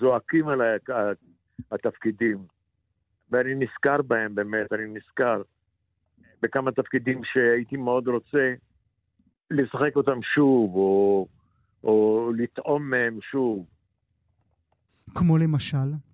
[0.00, 0.78] זועקים עליי
[1.72, 2.38] התפקידים,
[3.30, 5.42] ואני נזכר בהם באמת, אני נזכר
[6.42, 8.54] בכמה תפקידים שהייתי מאוד רוצה
[9.50, 11.26] לשחק אותם שוב, או,
[11.84, 13.66] או לטעום מהם שוב.
[15.14, 16.09] כמו למשל?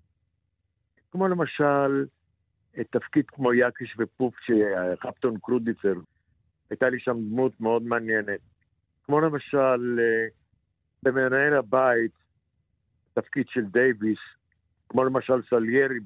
[1.17, 2.07] כמו למשל,
[2.91, 5.95] תפקיד כמו יקיש ופוף, שחפטון קרודיצר,
[6.71, 8.41] הייתה לי שם דמות מאוד מעניינת.
[9.05, 10.27] כמו למשל, אה,
[11.03, 12.13] במנהל הבית,
[13.15, 14.19] תפקיד של דייוויס,
[14.89, 15.99] כמו למשל סליירי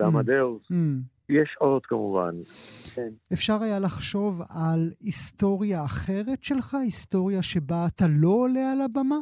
[0.00, 0.62] בעמדאוס.
[0.62, 0.74] Mm.
[0.74, 0.76] mm.
[1.28, 2.34] יש עוד כמובן.
[2.94, 3.08] כן.
[3.32, 6.74] אפשר היה לחשוב על היסטוריה אחרת שלך?
[6.74, 9.18] היסטוריה שבה אתה לא עולה על הבמה?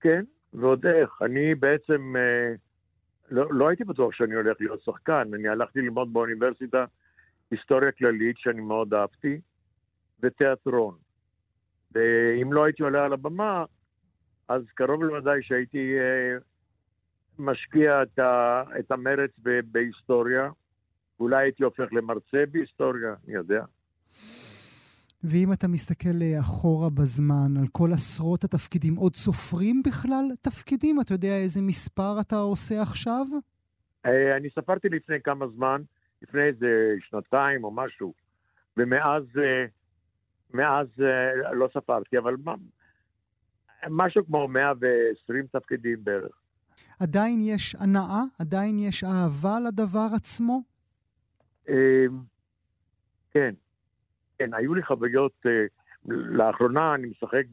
[0.00, 1.10] כן, ועוד איך.
[1.22, 2.14] אני בעצם...
[2.16, 2.67] Uh,
[3.30, 6.84] לא, לא הייתי בטוח שאני הולך להיות שחקן, אני הלכתי ללמוד באוניברסיטה
[7.50, 9.40] היסטוריה כללית, שאני מאוד אהבתי,
[10.22, 10.94] ותיאטרון.
[11.92, 13.64] ואם לא הייתי עולה על הבמה,
[14.48, 16.36] אז קרוב לוודאי שהייתי אה,
[17.38, 20.50] משקיע את, ה, את המרץ ב, בהיסטוריה,
[21.18, 23.64] ואולי הייתי הופך למרצה בהיסטוריה, אני יודע.
[25.24, 31.00] ואם אתה מסתכל אה, אחורה בזמן, על כל עשרות התפקידים, עוד סופרים בכלל תפקידים?
[31.00, 33.26] אתה יודע איזה מספר אתה עושה עכשיו?
[34.06, 35.82] אה, אני ספרתי לפני כמה זמן,
[36.22, 38.14] לפני איזה שנתיים או משהו,
[38.76, 39.66] ומאז אה,
[40.54, 40.86] מאז
[41.52, 42.54] לא ספרתי, אבל מה,
[43.90, 46.38] משהו כמו 120 תפקידים בערך.
[47.00, 48.22] עדיין יש הנאה?
[48.40, 50.62] עדיין יש אהבה לדבר עצמו?
[53.30, 53.54] כן.
[54.38, 55.66] כן, היו לי חוויות, אה,
[56.06, 57.44] לאחרונה אני משחק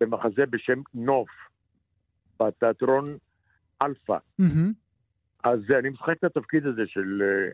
[0.00, 1.28] במחזה בשם נוף,
[2.40, 3.16] בתיאטרון
[3.82, 4.16] אלפא.
[4.40, 4.72] Mm-hmm.
[5.44, 7.48] אז אני משחק את התפקיד הזה של אה,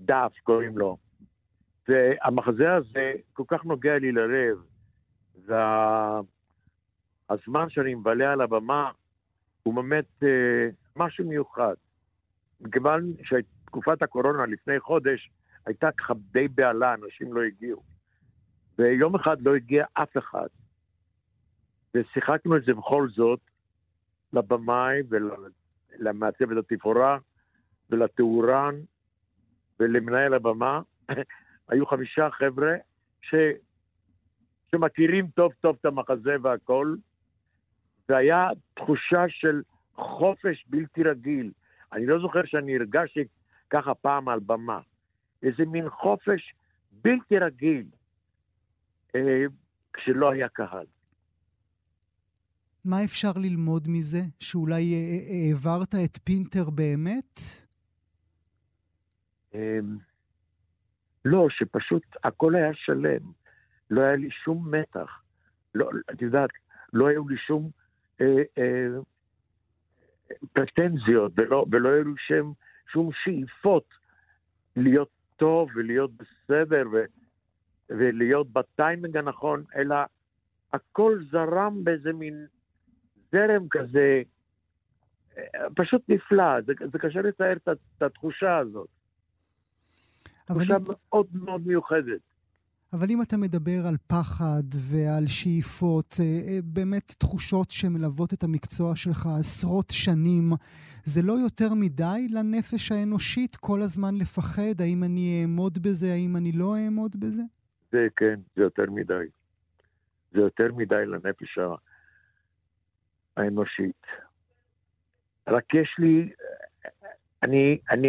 [0.00, 0.96] דף, קוראים לו.
[1.88, 4.58] והמחזה הזה כל כך נוגע לי ללב.
[7.30, 8.90] והזמן שאני מבלה על הבמה
[9.62, 11.74] הוא באמת אה, משהו מיוחד.
[12.60, 15.30] מכיוון שתקופת הקורונה לפני חודש
[15.66, 17.82] הייתה ככה די בהלה, אנשים לא הגיעו.
[18.78, 20.46] ויום אחד לא הגיע אף אחד.
[21.94, 23.40] ושיחקנו את זה בכל זאת
[24.32, 27.18] לבמאי ולמעצבת התפאורה
[27.90, 28.74] ולתאורן
[29.80, 30.80] ולמנהל הבמה.
[31.68, 32.72] היו חמישה חבר'ה
[33.20, 33.34] ש...
[34.70, 36.94] שמכירים טוב טוב את המחזה והכל,
[38.08, 39.62] והיה תחושה של
[39.94, 41.52] חופש בלתי רגיל.
[41.92, 43.24] אני לא זוכר שאני הרגשתי
[43.70, 44.80] ככה פעם על במה.
[45.42, 46.54] איזה מין חופש
[46.92, 47.86] בלתי רגיל
[49.14, 49.44] אה,
[49.92, 50.86] כשלא היה קהל.
[52.84, 54.20] מה אפשר ללמוד מזה?
[54.40, 57.40] שאולי אה, אה, העברת את פינטר באמת?
[59.54, 59.98] אמ,
[61.24, 63.32] לא, שפשוט הכל היה שלם.
[63.90, 65.22] לא היה לי שום מתח.
[65.74, 66.50] לא, את יודעת,
[66.92, 67.70] לא היו לי שום
[68.20, 69.00] אה, אה,
[70.52, 72.54] פרטנזיות ולא, ולא היו לי שום,
[72.92, 73.84] שום שאיפות
[74.76, 77.04] להיות טוב ולהיות בסדר ו,
[77.90, 79.96] ולהיות בטיימינג הנכון, אלא
[80.72, 82.46] הכל זרם באיזה מין
[83.32, 84.22] זרם כזה,
[85.74, 88.88] פשוט נפלא, זה, זה קשה לתאר את, את התחושה הזאת.
[90.44, 90.84] תחושה אני...
[90.88, 92.20] מאוד מאוד מיוחדת.
[92.92, 98.96] אבל אם אתה מדבר על פחד ועל שאיפות, אה, אה, באמת תחושות שמלוות את המקצוע
[98.96, 100.44] שלך עשרות שנים,
[101.04, 104.80] זה לא יותר מדי לנפש האנושית כל הזמן לפחד?
[104.80, 107.42] האם אני אעמוד בזה, האם אני לא אעמוד בזה?
[107.92, 109.26] זה כן, זה יותר מדי.
[110.32, 111.58] זה יותר מדי לנפש
[113.36, 114.02] האנושית.
[115.48, 116.32] רק יש לי,
[117.42, 118.08] אני, אני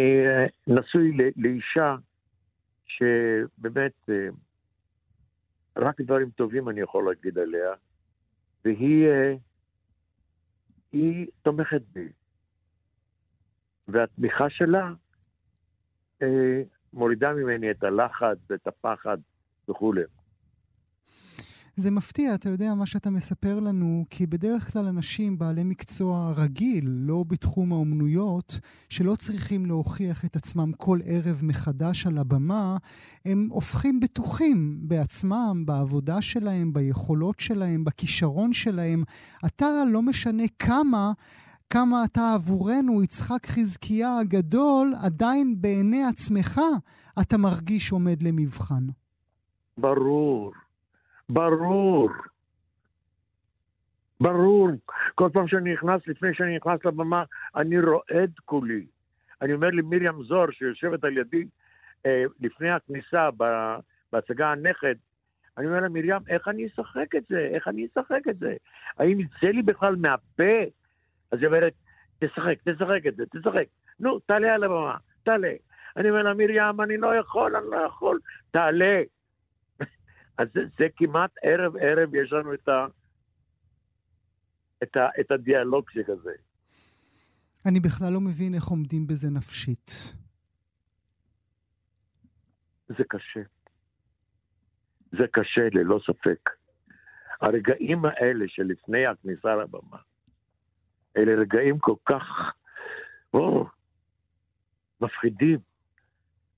[0.66, 1.96] נשוי לאישה
[2.86, 4.08] שבאמת
[5.76, 7.72] רק דברים טובים אני יכול להגיד עליה,
[8.64, 9.08] והיא
[10.92, 12.08] היא תומכת בי.
[13.88, 14.92] והתמיכה שלה
[16.92, 19.18] מורידה ממני את הלחץ, את הפחד
[19.68, 20.02] וכולי.
[21.76, 26.84] זה מפתיע, אתה יודע, מה שאתה מספר לנו, כי בדרך כלל אנשים בעלי מקצוע רגיל,
[26.88, 32.76] לא בתחום האומנויות, שלא צריכים להוכיח את עצמם כל ערב מחדש על הבמה,
[33.24, 39.04] הם הופכים בטוחים בעצמם, בעבודה שלהם, ביכולות שלהם, בכישרון שלהם.
[39.46, 41.12] אתה, לא משנה כמה,
[41.70, 46.60] כמה אתה עבורנו, יצחק חזקיה הגדול, עדיין בעיני עצמך
[47.20, 48.86] אתה מרגיש עומד למבחן.
[49.78, 50.52] ברור.
[51.32, 52.10] ברור.
[54.20, 54.68] ברור.
[55.14, 57.24] כל פעם שאני נכנס, לפני שאני נכנס לבמה,
[57.56, 58.86] אני רועד כולי.
[59.42, 61.44] אני אומר למרים זוהר, שיושבת על ידי
[62.06, 63.28] אה, לפני הכניסה
[64.12, 64.94] בהצגה הנכד,
[65.58, 67.48] אני אומר לה, מרים, איך אני אשחק את זה?
[67.54, 68.54] איך אני אשחק את זה?
[68.98, 70.62] האם יצא לי בכלל מהפה?
[71.32, 71.72] אז היא אומרת,
[72.18, 73.64] תשחק, תשחק את זה, תשחק.
[74.00, 75.52] נו, תעלה על הבמה, תעלה.
[75.96, 78.18] אני אומר לה, מרים, אני לא יכול, אני לא יכול.
[78.50, 79.02] תעלה.
[80.38, 82.86] אז זה, זה כמעט ערב-ערב יש לנו את, ה,
[84.82, 86.32] את, ה, את הדיאלוג שכזה.
[87.66, 90.14] אני בכלל לא מבין איך עומדים בזה נפשית.
[92.88, 93.40] זה קשה.
[95.12, 96.50] זה קשה, ללא ספק.
[97.40, 99.98] הרגעים האלה שלפני הכניסה לבמה,
[101.16, 102.22] אלה רגעים כל כך,
[103.34, 103.66] או,
[105.00, 105.58] מפחידים.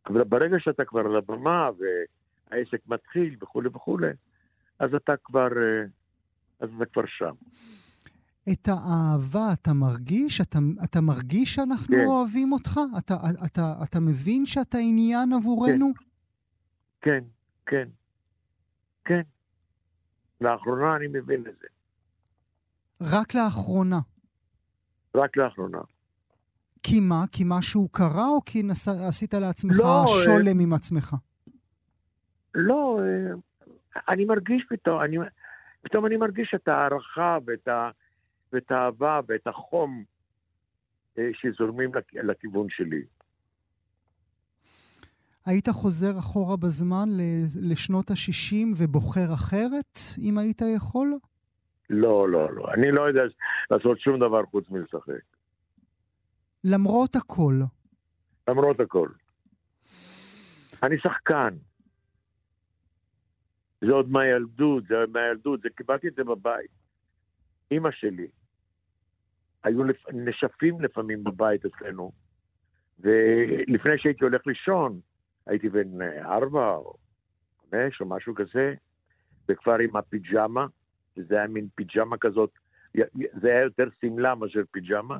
[0.06, 1.82] אבל ברגע שאתה כבר על הבמה, ו...
[2.50, 4.10] העסק מתחיל וכולי וכולי,
[4.78, 5.84] אז אתה כבר, אה,
[6.60, 7.34] אז אתה כבר שם.
[8.52, 10.40] את האהבה אתה מרגיש?
[10.40, 12.04] אתה, אתה מרגיש שאנחנו כן.
[12.06, 12.80] אוהבים אותך?
[12.98, 13.14] אתה,
[13.46, 15.92] אתה, אתה מבין שאתה עניין עבורנו?
[17.00, 17.24] כן,
[17.66, 17.88] כן,
[19.04, 19.20] כן.
[20.40, 21.66] לאחרונה אני מבין את זה.
[23.00, 24.00] רק לאחרונה.
[25.14, 25.78] רק לאחרונה.
[26.82, 27.24] כי מה?
[27.32, 28.88] כי משהו קרה או כי נס...
[28.88, 30.62] עשית לעצמך לא, שולם אה...
[30.62, 31.16] עם עצמך?
[32.54, 33.34] לא, אה,
[34.08, 35.16] אני מרגיש פתאום, אני,
[35.82, 37.90] פתאום אני מרגיש את ההערכה ואת, ה,
[38.52, 40.04] ואת האהבה ואת החום
[41.18, 43.02] אה, שזורמים לכיוון שלי.
[45.46, 47.08] היית חוזר אחורה בזמן
[47.62, 51.18] לשנות ה-60 ובוחר אחרת, אם היית יכול?
[51.90, 52.72] לא, לא, לא.
[52.74, 53.22] אני לא יודע
[53.70, 55.22] לעשות שום דבר חוץ מלשחק.
[56.64, 57.54] למרות הכל.
[58.48, 59.08] למרות הכל.
[60.82, 61.54] אני שחקן.
[63.86, 66.70] זה עוד מהילדות, זה מהילדות, זה קיבלתי את זה בבית.
[67.70, 68.26] אימא שלי,
[69.64, 69.96] היו לפ...
[70.12, 72.12] נשפים לפעמים בבית אצלנו,
[73.00, 75.00] ולפני שהייתי הולך לישון,
[75.46, 76.94] הייתי בן ארבע או
[77.60, 78.74] חמש או משהו כזה,
[79.48, 80.66] וכבר עם הפיג'מה,
[81.16, 82.50] שזה היה מין פיג'מה כזאת,
[83.40, 85.18] זה היה יותר שמלה מאשר פיג'מה,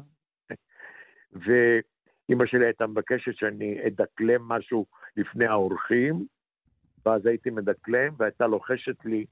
[1.43, 4.87] ואימא שלי הייתה מבקשת שאני אדקלם משהו
[5.17, 6.27] לפני האורחים,
[7.07, 9.25] ואז הייתי מדקלם, והייתה לוחשת לי,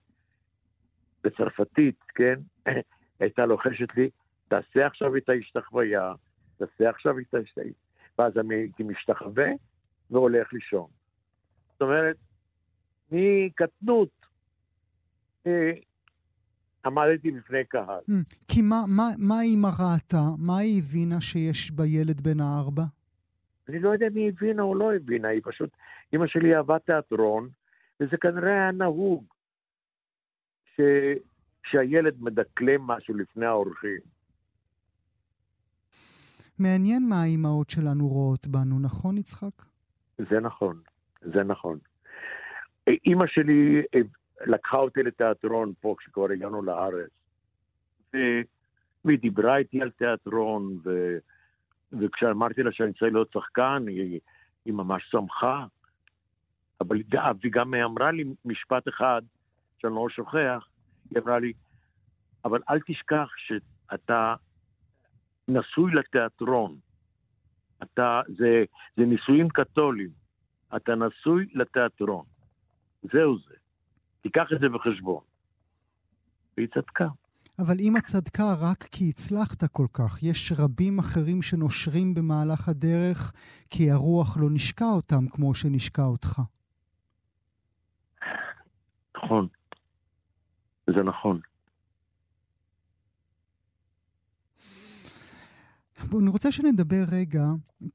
[1.24, 2.40] בצרפתית, כן?
[3.20, 4.10] הייתה לוחשת לי,
[4.48, 6.12] תעשה עכשיו את ההשתחוויה,
[6.56, 7.72] תעשה עכשיו את ההשתחוויה.
[8.18, 9.48] ואז אני הייתי משתחווה
[10.10, 10.86] והולך לישון.
[11.72, 12.16] זאת אומרת,
[13.12, 14.08] מקטנות
[15.46, 15.72] אה,
[16.86, 18.00] עמדתי בפני קהל.
[18.10, 18.12] Mm,
[18.48, 20.22] כי מה, מה, מה אימא ראתה?
[20.38, 22.82] מה היא הבינה שיש בילד בן הארבע?
[23.68, 25.70] אני לא יודע אם היא הבינה או לא הבינה, היא פשוט...
[26.12, 27.48] אימא שלי אהבה תיאטרון,
[28.00, 29.24] וזה כנראה היה נהוג
[30.76, 30.80] ש...
[31.66, 34.00] שהילד מדקלם משהו לפני האורחים.
[36.58, 39.62] מעניין מה האימהות שלנו רואות בנו, נכון, יצחק?
[40.18, 40.80] זה נכון,
[41.20, 41.78] זה נכון.
[42.86, 44.00] אימא שלי אה,
[44.46, 47.10] לקחה אותי לתיאטרון פה כשכבר הגענו לארץ.
[49.04, 51.18] והיא דיברה איתי על תיאטרון, ו...
[52.00, 54.20] וכשאמרתי לה שאני צריך להיות שחקן, היא,
[54.64, 55.66] היא ממש שמחה.
[56.82, 56.96] אבל
[57.42, 59.22] היא גם אמרה לי משפט אחד
[59.78, 60.68] שאני לא שוכח,
[61.10, 61.52] היא אמרה לי,
[62.44, 64.34] אבל אל תשכח שאתה
[65.48, 66.76] נשוי לתיאטרון.
[67.82, 68.64] אתה, זה,
[68.96, 70.10] זה נישואים קתולים.
[70.76, 72.24] אתה נשוי לתיאטרון.
[73.12, 73.54] זהו זה.
[74.22, 75.20] תיקח את זה בחשבון.
[76.56, 77.08] והיא צדקה.
[77.58, 83.32] אבל אם את צדקה רק כי הצלחת כל כך, יש רבים אחרים שנושרים במהלך הדרך
[83.70, 86.40] כי הרוח לא נשקה אותם כמו שנשקה אותך.
[89.24, 89.48] נכון.
[90.86, 91.40] זה נכון.
[96.18, 97.46] אני רוצה שנדבר רגע,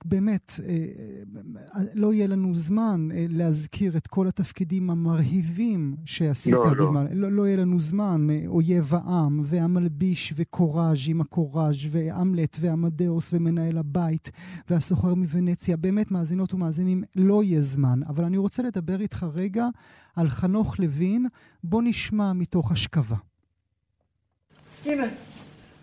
[0.05, 6.53] באמת, אה, אה, לא יהיה לנו זמן אה, להזכיר את כל התפקידים המרהיבים שעשית.
[6.53, 6.86] לא, לא.
[6.86, 7.32] במה, לא.
[7.32, 14.32] לא יהיה לנו זמן, אויב העם, והמלביש, וקוראז' עם הקוראז', והמלט, ועמדאוס, ומנהל הבית,
[14.70, 15.78] והסוחר מוונציה.
[15.78, 17.99] באמת, מאזינות ומאזינים, לא יהיה זמן.
[18.08, 19.68] אבל אני רוצה לדבר איתך רגע
[20.16, 21.28] על חנוך לוין.
[21.64, 23.16] בוא נשמע מתוך השכבה.
[24.86, 25.03] הנה,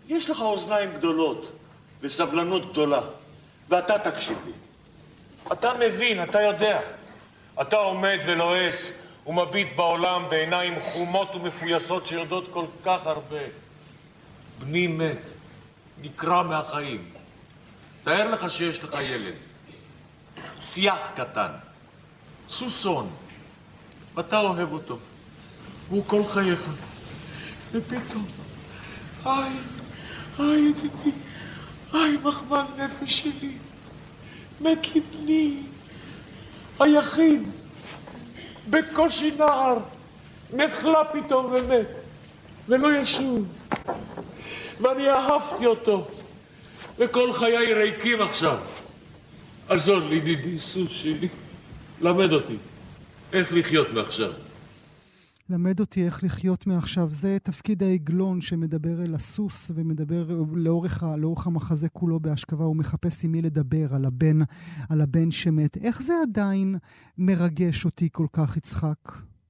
[0.07, 1.64] יש לך אוזניים גדולות.
[2.01, 3.01] וסבלנות גדולה.
[3.69, 4.51] ואתה תקשיב לי.
[5.51, 6.79] אתה מבין, אתה יודע.
[7.61, 8.91] אתה עומד ולועס
[9.27, 13.41] ומביט בעולם בעיניים חומות ומפויסות שיודעות כל כך הרבה.
[14.59, 15.27] בני מת,
[16.01, 17.09] נקרע מהחיים.
[18.03, 19.33] תאר לך שיש לך ילד,
[20.59, 21.51] שיח קטן,
[22.49, 23.09] סוסון,
[24.15, 24.97] ואתה אוהב אותו,
[25.87, 26.69] והוא כל חייך.
[27.71, 28.25] ופתאום,
[29.25, 29.53] היי,
[30.39, 31.11] היי ידידי,
[31.95, 33.53] היי, מחמל נפש שלי,
[34.61, 35.57] מת לי בני,
[36.79, 37.41] היחיד,
[38.69, 39.77] בקושי נער,
[40.53, 41.99] נחלה פתאום ומת,
[42.67, 43.45] ולא ישוב.
[44.81, 46.07] ואני אהבתי אותו,
[46.97, 48.57] וכל חיי ריקים עכשיו.
[49.69, 51.27] עזור לי, דידי, סוס שלי,
[52.01, 52.57] למד אותי
[53.33, 54.31] איך לחיות מעכשיו.
[55.49, 57.07] למד אותי איך לחיות מעכשיו.
[57.07, 60.23] זה תפקיד העגלון שמדבר אל הסוס ומדבר
[60.55, 62.63] לאורך, לאורך המחזה כולו בהשכבה.
[62.63, 64.37] הוא מחפש עם מי לדבר, על הבן,
[64.91, 65.77] על הבן שמת.
[65.85, 66.75] איך זה עדיין
[67.17, 69.01] מרגש אותי כל כך, יצחק?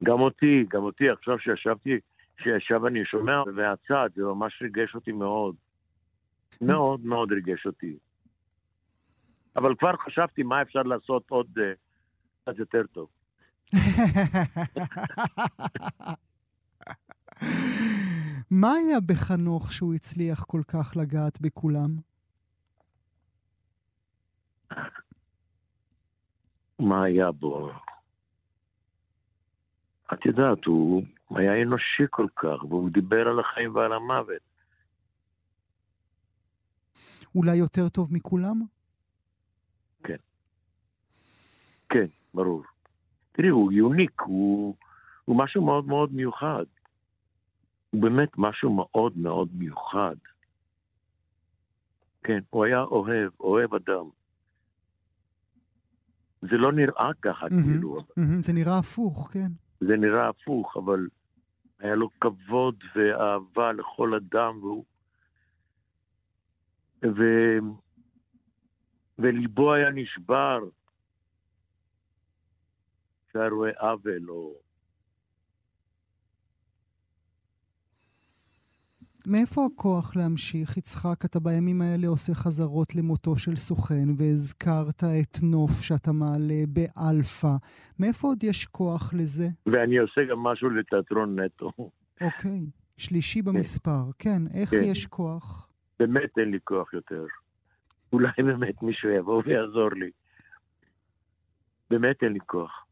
[0.04, 1.10] גם אותי, גם אותי.
[1.10, 2.00] עכשיו שישבתי,
[2.44, 5.56] שישב אני שומע מהצד, זה ממש ריגש אותי מאוד.
[6.62, 7.98] מאוד מאוד ריגש אותי.
[9.56, 11.74] אבל כבר חשבתי מה אפשר לעשות עוד אה,
[12.42, 13.08] קצת יותר טוב.
[18.52, 21.90] מה היה בחנוך שהוא הצליח כל כך לגעת בכולם?
[26.80, 27.72] מה היה בו?
[30.14, 34.42] את יודעת, הוא היה אנושי כל כך, והוא דיבר על החיים ועל המוות.
[37.36, 38.62] אולי יותר טוב מכולם?
[40.04, 40.16] כן.
[41.90, 42.64] כן, ברור.
[43.36, 44.76] תראי, הוא יוניק, הוא,
[45.26, 46.66] הוא משהו מאוד מאוד מיוחד.
[47.90, 50.16] הוא באמת משהו מאוד מאוד מיוחד.
[52.24, 54.06] כן, הוא היה אוהב, אוהב אדם.
[56.42, 58.00] זה לא נראה ככה, mm-hmm, כאילו.
[58.00, 59.52] Mm-hmm, זה נראה הפוך, כן.
[59.80, 61.08] זה נראה הפוך, אבל
[61.80, 64.86] היה לו כבוד ואהבה לכל אדם, והוא...
[67.04, 67.24] ו...
[69.20, 70.60] וליבו היה נשבר
[73.36, 74.54] שהיה רואה עוול או...
[79.28, 80.78] מאיפה הכוח להמשיך?
[80.78, 87.56] יצחק, אתה בימים האלה עושה חזרות למותו של סוכן, והזכרת את נוף שאתה מעלה באלפא.
[88.00, 89.48] מאיפה עוד יש כוח לזה?
[89.66, 91.72] ואני עושה גם משהו לתיאטרון נטו.
[92.22, 92.60] אוקיי,
[92.98, 93.46] שלישי כן.
[93.46, 94.04] במספר.
[94.20, 94.82] כן, איך כן.
[94.84, 95.70] יש כוח?
[96.00, 97.26] באמת אין לי כוח יותר.
[98.14, 100.10] אולי באמת מישהו יבוא ויעזור לי.
[101.90, 102.85] באמת אין לי כוח.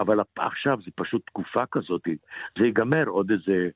[0.00, 2.02] אבל עכשיו זה פשוט תקופה כזאת,
[2.58, 3.68] זה ייגמר עוד איזה,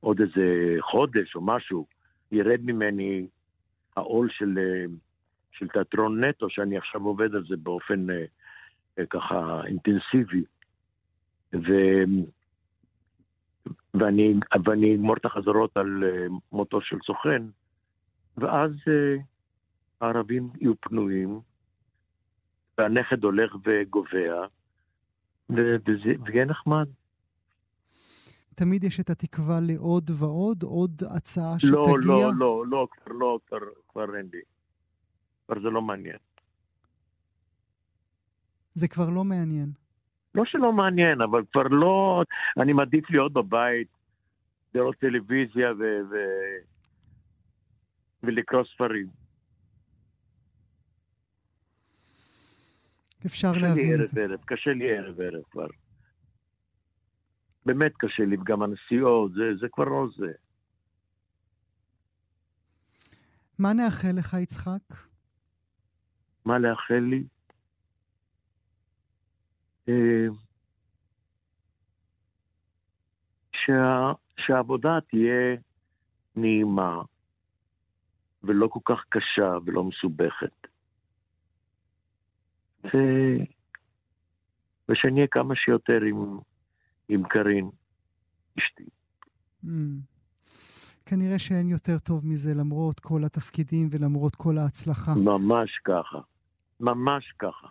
[0.00, 1.86] עוד איזה חודש או משהו,
[2.32, 3.26] ירד ממני
[3.96, 4.58] העול של,
[5.52, 8.24] של תיאטרון נטו, שאני עכשיו עובד על זה באופן אה,
[8.98, 10.44] אה, ככה אינטנסיבי.
[11.54, 11.72] ו...
[13.94, 14.34] ואני,
[14.64, 17.42] ואני אגמור את החזרות על אה, מותו של סוכן,
[18.38, 18.70] ואז
[20.00, 21.40] הערבים יהיו פנויים,
[22.78, 24.46] והנכד הולך וגובע,
[25.50, 26.86] וזה יהיה נחמד.
[28.54, 32.02] תמיד יש את התקווה לעוד ועוד, עוד הצעה לא, שתגיע?
[32.04, 34.40] לא, לא, לא, לא, כבר לא, כבר, כבר אין לי.
[35.46, 36.16] כבר זה לא מעניין.
[38.74, 39.70] זה כבר לא מעניין.
[40.34, 42.22] לא שלא מעניין, אבל כבר לא...
[42.56, 43.88] אני מעדיף להיות בבית,
[44.74, 45.82] לראות טלוויזיה ו...
[46.10, 46.14] ו...
[48.22, 49.23] ולקרוא ספרים.
[53.26, 54.20] אפשר להבין את זה.
[54.20, 55.66] ערב, קשה לי ערב ערב כבר.
[57.66, 60.32] באמת קשה לי, גם הנסיעות, זה, זה כבר לא זה.
[63.58, 64.94] מה נאחל לך, יצחק?
[66.44, 67.24] מה לאחל לי?
[69.88, 70.26] אה,
[73.52, 75.56] שה, שהעבודה תהיה
[76.36, 77.02] נעימה
[78.42, 80.73] ולא כל כך קשה ולא מסובכת.
[82.84, 82.98] ו...
[84.88, 86.38] ושנהיה כמה שיותר עם,
[87.08, 87.70] עם קארין,
[88.58, 88.84] אשתי.
[89.64, 89.68] Mm.
[91.06, 95.12] כנראה שאין יותר טוב מזה למרות כל התפקידים ולמרות כל ההצלחה.
[95.16, 96.18] ממש ככה.
[96.80, 97.68] ממש ככה.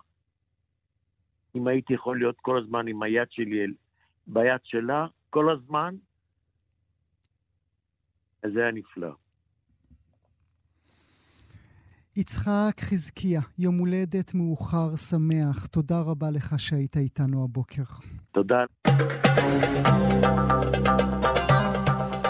[1.55, 3.65] אם הייתי יכול להיות כל הזמן עם היד שלי
[4.27, 5.95] ביד שלה, כל הזמן,
[8.43, 9.15] אז זה היה נפלא.
[12.15, 15.65] יצחק חזקיה, יום הולדת מאוחר שמח.
[15.65, 17.83] תודה רבה לך שהיית איתנו הבוקר.
[18.31, 18.55] תודה.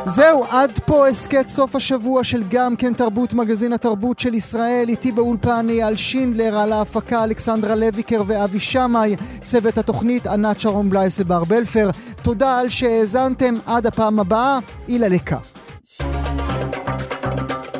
[0.05, 4.85] זהו, עד פה הסכת סוף השבוע של גם כן תרבות מגזין התרבות של ישראל.
[4.89, 11.19] איתי באולפן אייל שינדלר, על ההפקה אלכסנדרה לויקר ואבי שמאי, צוות התוכנית ענת שרון בלייס
[11.19, 11.89] ובר בלפר.
[12.21, 15.37] תודה על שהאזנתם, עד הפעם הבאה, אילה לקה.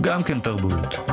[0.02, 1.13] גם כן תרבות.